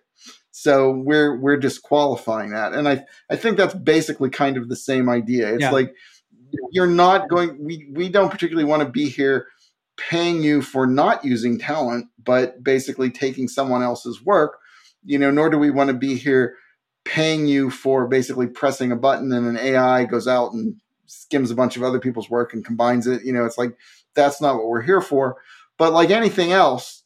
[0.51, 2.73] So we're we're disqualifying that.
[2.73, 5.53] And I I think that's basically kind of the same idea.
[5.53, 5.71] It's yeah.
[5.71, 5.93] like
[6.71, 9.45] you're not going we we don't particularly want to be here
[9.97, 14.57] paying you for not using talent, but basically taking someone else's work.
[15.05, 16.55] You know, nor do we want to be here
[17.07, 21.55] paying you for basically pressing a button and an AI goes out and skims a
[21.55, 23.23] bunch of other people's work and combines it.
[23.23, 23.77] You know, it's like
[24.13, 25.37] that's not what we're here for.
[25.77, 27.03] But like anything else,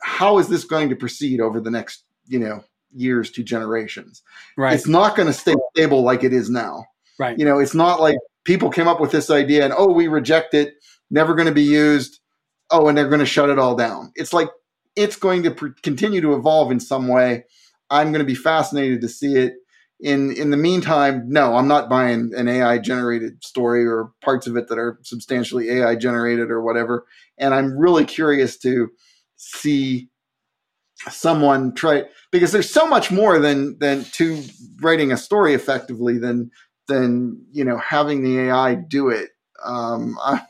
[0.00, 4.22] how is this going to proceed over the next, you know, years to generations?
[4.56, 4.72] Right.
[4.72, 6.86] It's not going to stay stable like it is now.
[7.18, 7.38] Right.
[7.38, 10.54] You know, it's not like people came up with this idea and oh, we reject
[10.54, 10.74] it,
[11.10, 12.20] never going to be used.
[12.70, 14.12] Oh, and they're going to shut it all down.
[14.14, 14.48] It's like
[14.96, 17.44] it's going to pr- continue to evolve in some way
[17.92, 19.54] I'm going to be fascinated to see it.
[20.00, 24.56] in in the meantime, no, I'm not buying an AI generated story or parts of
[24.56, 27.06] it that are substantially AI generated or whatever.
[27.38, 28.90] And I'm really curious to
[29.36, 30.10] see
[31.10, 34.42] someone try because there's so much more than than to
[34.82, 36.50] writing a story effectively than
[36.88, 39.30] than you know having the AI do it.
[39.64, 40.42] Um, I,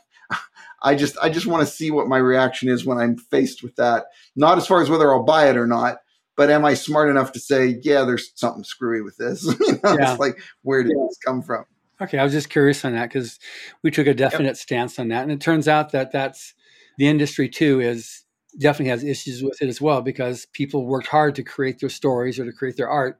[0.83, 3.75] I just I just want to see what my reaction is when I'm faced with
[3.77, 4.05] that.
[4.35, 5.97] Not as far as whether I'll buy it or not,
[6.35, 9.43] but am I smart enough to say, yeah, there's something screwy with this?
[9.59, 10.11] you know, yeah.
[10.11, 11.65] it's like where did this come from?
[12.01, 13.39] Okay, I was just curious on that because
[13.83, 14.57] we took a definite yep.
[14.57, 16.53] stance on that, and it turns out that that's
[16.97, 18.23] the industry too is
[18.59, 22.39] definitely has issues with it as well because people worked hard to create their stories
[22.39, 23.19] or to create their art,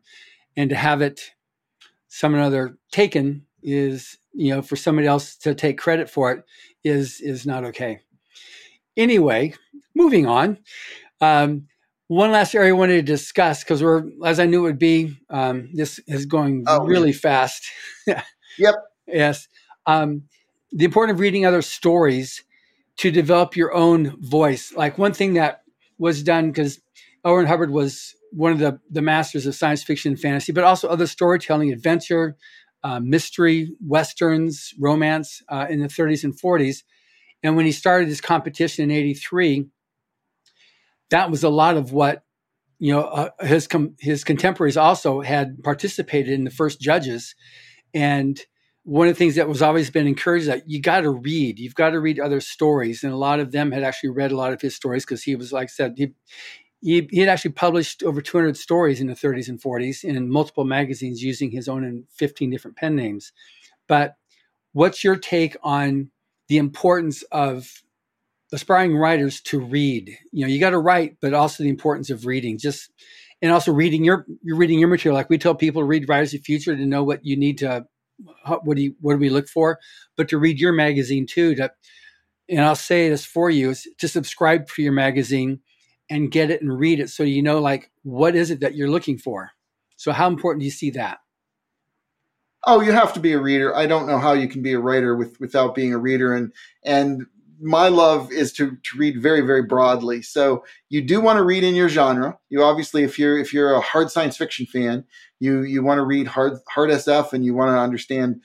[0.57, 1.31] and to have it
[2.07, 6.43] some other taken is you know for somebody else to take credit for it
[6.83, 7.99] is is not okay.
[8.97, 9.53] Anyway,
[9.95, 10.57] moving on.
[11.21, 11.67] Um,
[12.07, 15.17] one last area I wanted to discuss because we're, as I knew it would be,
[15.29, 17.17] um, this is going oh, really yeah.
[17.17, 17.65] fast.
[18.57, 18.75] yep.
[19.07, 19.47] Yes.
[19.85, 20.23] Um,
[20.71, 22.43] the importance of reading other stories
[22.97, 24.73] to develop your own voice.
[24.73, 25.63] Like one thing that
[25.97, 26.79] was done because.
[27.25, 30.89] Ron Hubbard was one of the, the masters of science fiction and fantasy, but also
[30.89, 32.35] other storytelling, adventure,
[32.83, 36.83] uh, mystery, westerns, romance uh, in the 30s and 40s.
[37.41, 39.67] And when he started his competition in 83,
[41.13, 42.23] that was a lot of what
[42.79, 47.35] you know uh, his com- his contemporaries also had participated in the first judges.
[47.93, 48.41] And
[48.81, 51.75] one of the things that was always been encouraged that you got to read you've
[51.75, 53.03] got to read other stories.
[53.03, 55.35] And a lot of them had actually read a lot of his stories because he
[55.35, 56.13] was like I said he,
[56.81, 60.65] he, he had actually published over 200 stories in the 30s and 40s in multiple
[60.65, 63.31] magazines using his own and 15 different pen names.
[63.87, 64.15] But
[64.71, 66.09] what's your take on
[66.47, 67.82] the importance of
[68.53, 70.17] aspiring writers to read.
[70.31, 72.57] You know, you got to write, but also the importance of reading.
[72.57, 72.91] Just
[73.41, 75.17] and also reading your you're reading your material.
[75.17, 77.85] Like we tell people to read Writers of Future to know what you need to
[78.45, 79.79] what do you, what do we look for,
[80.15, 81.55] but to read your magazine too.
[81.55, 81.71] To
[82.47, 85.59] and I'll say this for you is to subscribe to your magazine
[86.09, 88.89] and get it and read it so you know like what is it that you're
[88.89, 89.51] looking for.
[89.97, 91.19] So how important do you see that?
[92.65, 93.75] Oh, you have to be a reader.
[93.75, 96.53] I don't know how you can be a writer with without being a reader and
[96.83, 97.25] and
[97.61, 100.21] my love is to, to read very very broadly.
[100.21, 102.37] So you do want to read in your genre.
[102.49, 105.05] You obviously if you're if you're a hard science fiction fan
[105.43, 108.41] you you want to read hard hard sf and you want to understand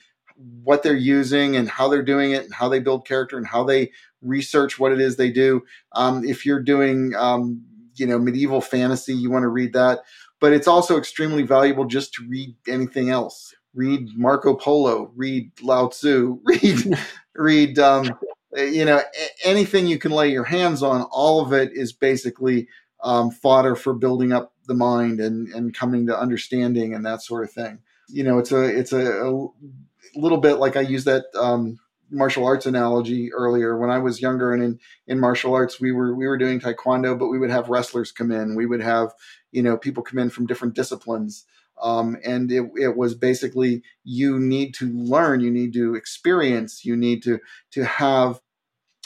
[0.63, 3.63] what they're using and how they're doing it and how they build character and how
[3.63, 3.91] they
[4.21, 5.61] research what it is they do.
[5.93, 7.61] Um, if you're doing um,
[7.95, 9.99] you know medieval fantasy you want to read that.
[10.41, 13.53] But it's also extremely valuable just to read anything else.
[13.73, 16.97] Read marco polo read lao tzu read
[17.35, 18.09] read um,
[18.55, 19.01] you know,
[19.43, 22.67] anything you can lay your hands on, all of it is basically
[23.03, 27.43] um, fodder for building up the mind and, and coming to understanding and that sort
[27.43, 27.79] of thing.
[28.07, 29.47] You know, it's a it's a, a
[30.15, 31.79] little bit like I used that um,
[32.09, 33.77] martial arts analogy earlier.
[33.77, 37.17] When I was younger and in, in martial arts, we were we were doing taekwondo,
[37.17, 38.55] but we would have wrestlers come in.
[38.55, 39.13] We would have
[39.51, 41.45] you know people come in from different disciplines.
[41.81, 46.95] Um, and it, it was basically you need to learn, you need to experience, you
[46.95, 47.39] need to
[47.71, 48.41] to have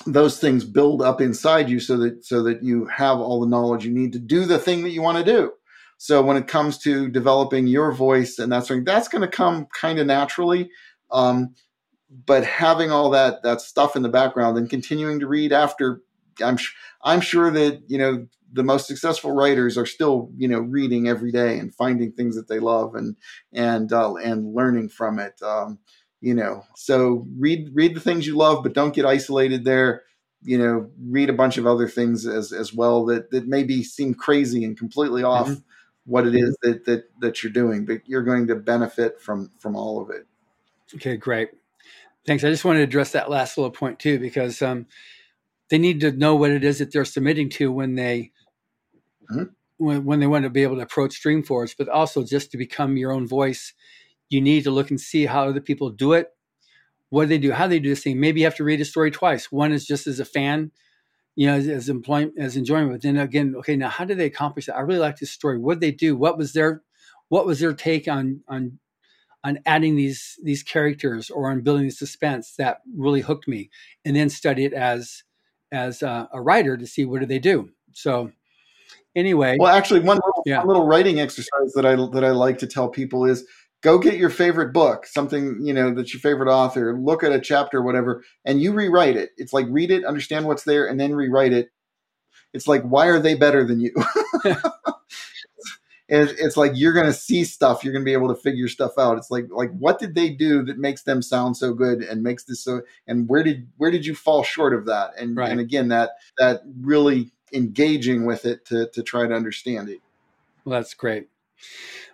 [0.06, 3.86] those things build up inside you so that so that you have all the knowledge
[3.86, 5.54] you need to do the thing that you want to do.
[5.98, 9.28] So when it comes to developing your voice and that sort of, that's going to
[9.28, 10.70] come kind of naturally.
[11.12, 11.54] Um,
[12.26, 16.02] but having all that that stuff in the background and continuing to read after,
[16.44, 16.58] I'm
[17.04, 21.32] I'm sure that you know the most successful writers are still you know reading every
[21.32, 23.16] day and finding things that they love and
[23.52, 25.80] and uh, and learning from it um,
[26.22, 26.64] you know.
[26.76, 30.04] So read read the things you love but don't get isolated there.
[30.42, 34.14] You know read a bunch of other things as as well that that maybe seem
[34.14, 35.62] crazy and completely off mm-hmm.
[36.06, 39.76] what it is that that that you're doing but you're going to benefit from from
[39.76, 40.26] all of it.
[40.96, 41.50] Okay great.
[42.26, 42.44] Thanks.
[42.44, 44.86] I just wanted to address that last little point too because um,
[45.70, 48.32] they need to know what it is that they're submitting to when they
[49.34, 49.86] mm-hmm.
[49.86, 52.98] when, when they want to be able to approach Dreamforge, but also just to become
[52.98, 53.74] your own voice.
[54.30, 56.30] You need to look and see how other people do it.
[57.10, 57.52] What do they do?
[57.52, 58.20] How they do this thing?
[58.20, 59.52] Maybe you have to read a story twice.
[59.52, 60.72] One is just as a fan,
[61.36, 62.94] you know, as, as employment, as enjoyment.
[62.94, 64.76] But then again, okay, now how did they accomplish that?
[64.76, 65.60] I really like this story.
[65.60, 66.18] What did they do?
[66.18, 66.82] What was their,
[67.30, 68.80] what was their take on on
[69.44, 73.70] on adding these these characters or on building the suspense that really hooked me?
[74.04, 75.24] And then study it as
[75.72, 77.70] as a, a writer to see what do they do.
[77.92, 78.32] So
[79.16, 79.58] anyway.
[79.60, 80.60] Well, actually, one little, yeah.
[80.60, 83.46] one little writing exercise that I that I like to tell people is
[83.82, 86.98] go get your favorite book, something you know that's your favorite author.
[86.98, 89.32] Look at a chapter, whatever, and you rewrite it.
[89.38, 91.70] It's like read it, understand what's there, and then rewrite it.
[92.54, 93.94] It's like why are they better than you?
[96.10, 97.84] And it's like you're going to see stuff.
[97.84, 99.18] You're going to be able to figure stuff out.
[99.18, 102.44] It's like like what did they do that makes them sound so good and makes
[102.44, 102.82] this so?
[103.08, 105.12] And where did where did you fall short of that?
[105.18, 105.50] And Right.
[105.50, 110.00] and again that that really engaging with it to to try to understand it.
[110.66, 111.28] Well, that's great.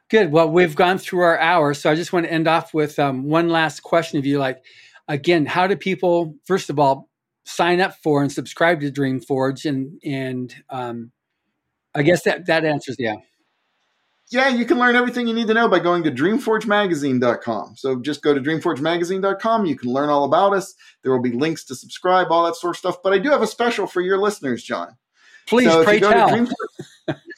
[0.10, 0.32] Good.
[0.32, 3.26] Well, we've gone through our hour, so I just want to end off with um,
[3.26, 4.40] one last question of you.
[4.40, 4.64] Like,
[5.08, 7.10] again, how do people, first of all,
[7.44, 9.70] sign up for and subscribe to DreamForge?
[9.70, 11.12] And and um,
[11.94, 13.16] I guess that that answers yeah.
[14.32, 17.76] Yeah, you can learn everything you need to know by going to dreamforgemagazine.com.
[17.76, 19.66] So just go to dreamforgemagazine.com.
[19.66, 20.76] You can learn all about us.
[21.02, 23.02] There will be links to subscribe, all that sort of stuff.
[23.04, 24.98] But I do have a special for your listeners, John.
[25.50, 26.30] Please So pray tell.
[26.30, 26.54] Dreamforge-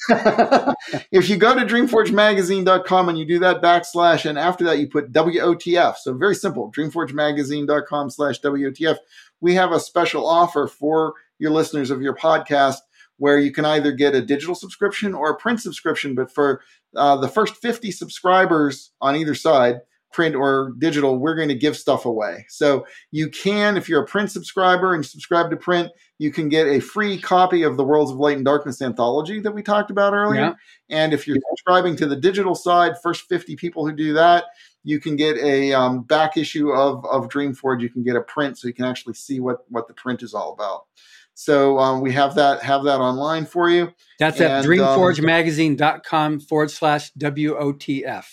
[1.12, 5.12] if you go to dreamforgemagazine.com and you do that backslash, and after that you put
[5.14, 5.96] WOTF.
[5.96, 8.98] So very simple, dreamforgemagazine.com slash WOTF.
[9.40, 12.78] We have a special offer for your listeners of your podcast
[13.18, 16.16] where you can either get a digital subscription or a print subscription.
[16.16, 16.62] But for
[16.96, 19.82] uh, the first 50 subscribers on either side,
[20.12, 22.46] print or digital, we're going to give stuff away.
[22.50, 26.68] So you can, if you're a print subscriber and subscribe to print, you can get
[26.68, 30.14] a free copy of the Worlds of Light and Darkness anthology that we talked about
[30.14, 30.42] earlier.
[30.42, 30.54] Yeah.
[30.90, 34.46] And if you're subscribing to the digital side, first 50 people who do that,
[34.84, 37.82] you can get a um, back issue of, of Dreamforge.
[37.82, 40.34] You can get a print so you can actually see what, what the print is
[40.34, 40.86] all about.
[41.34, 43.94] So um, we have that have that online for you.
[44.20, 48.26] That's at and, um, dreamforgemagazine.com forward slash WOTF.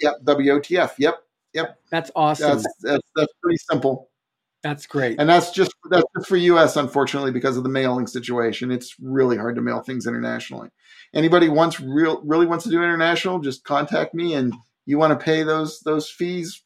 [0.00, 0.92] Yep, WOTF.
[0.98, 1.22] Yep,
[1.52, 1.78] Yep.
[1.90, 2.48] That's awesome.
[2.48, 4.08] that's that's, that's pretty simple.
[4.62, 5.18] That's great.
[5.18, 8.70] And that's just that's just for US, unfortunately, because of the mailing situation.
[8.70, 10.68] It's really hard to mail things internationally.
[11.14, 14.54] Anybody wants real really wants to do international, just contact me and
[14.86, 16.62] you want to pay those those fees.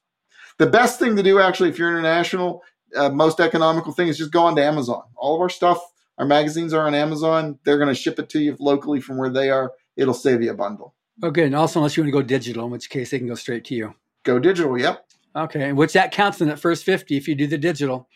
[0.58, 2.62] The best thing to do actually if you're international,
[2.96, 5.02] uh, most economical thing is just go onto Amazon.
[5.16, 5.80] All of our stuff,
[6.18, 7.58] our magazines are on Amazon.
[7.64, 9.72] They're going to ship it to you locally from where they are.
[9.96, 10.94] It'll save you a bundle.
[11.22, 11.46] Oh, good.
[11.46, 13.64] And also, unless you want to go digital, in which case they can go straight
[13.66, 13.94] to you.
[14.24, 14.78] Go digital.
[14.78, 15.06] Yep.
[15.36, 15.68] Okay.
[15.68, 18.08] And which that counts in that first 50 if you do the digital.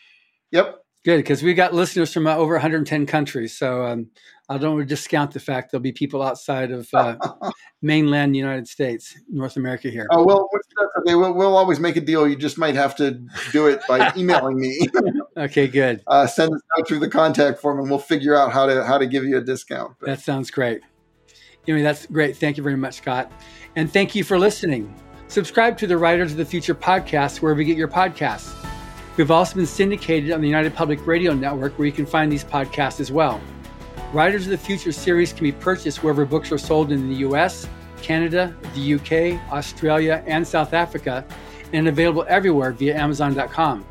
[0.51, 0.75] Yep.
[1.05, 3.57] Good, because we got listeners from uh, over 110 countries.
[3.57, 4.07] So um,
[4.49, 7.15] I don't want to discount the fact there'll be people outside of uh,
[7.81, 10.07] mainland United States, North America here.
[10.11, 10.49] Oh well,
[10.97, 11.15] okay.
[11.15, 12.27] We'll, we'll always make a deal.
[12.27, 13.11] You just might have to
[13.53, 14.89] do it by emailing me.
[15.37, 16.03] Okay, good.
[16.07, 18.97] uh, send us out through the contact form, and we'll figure out how to how
[18.97, 19.93] to give you a discount.
[20.01, 20.81] But That sounds great.
[21.69, 22.35] Anyway, that's great.
[22.35, 23.31] Thank you very much, Scot.
[23.75, 24.91] And thank you for listening.
[25.27, 28.55] Subscribe to the Writers of the Future podcast wherever you get your podcasts.
[29.17, 32.43] We've also been syndicated on the United Public Radio Network where you can find these
[32.43, 33.39] podcasts as well.
[34.13, 37.67] Writers of the Future series can be purchased wherever books are sold in the US,
[38.01, 41.23] Canada, the UK, Australia, and South Africa,
[41.71, 43.85] and available everywhere via Amazon.com.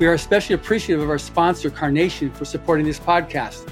[0.00, 3.70] We are especially appreciative of our sponsor, Carnation, for supporting this podcast.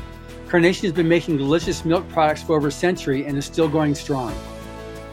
[0.55, 3.93] Carnation has been making delicious milk products for over a century and is still going
[3.93, 4.33] strong.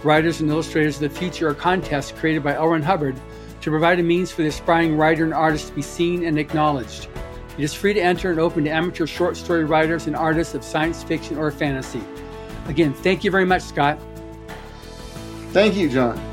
[0.03, 2.67] Writers and Illustrators of the Future are contests created by L.
[2.67, 3.19] Ron Hubbard
[3.61, 7.07] to provide a means for the aspiring writer and artist to be seen and acknowledged.
[7.57, 10.63] It is free to enter and open to amateur short story writers and artists of
[10.63, 12.03] science fiction or fantasy.
[12.67, 13.97] Again, thank you very much, Scot.
[15.53, 16.30] thank you, John.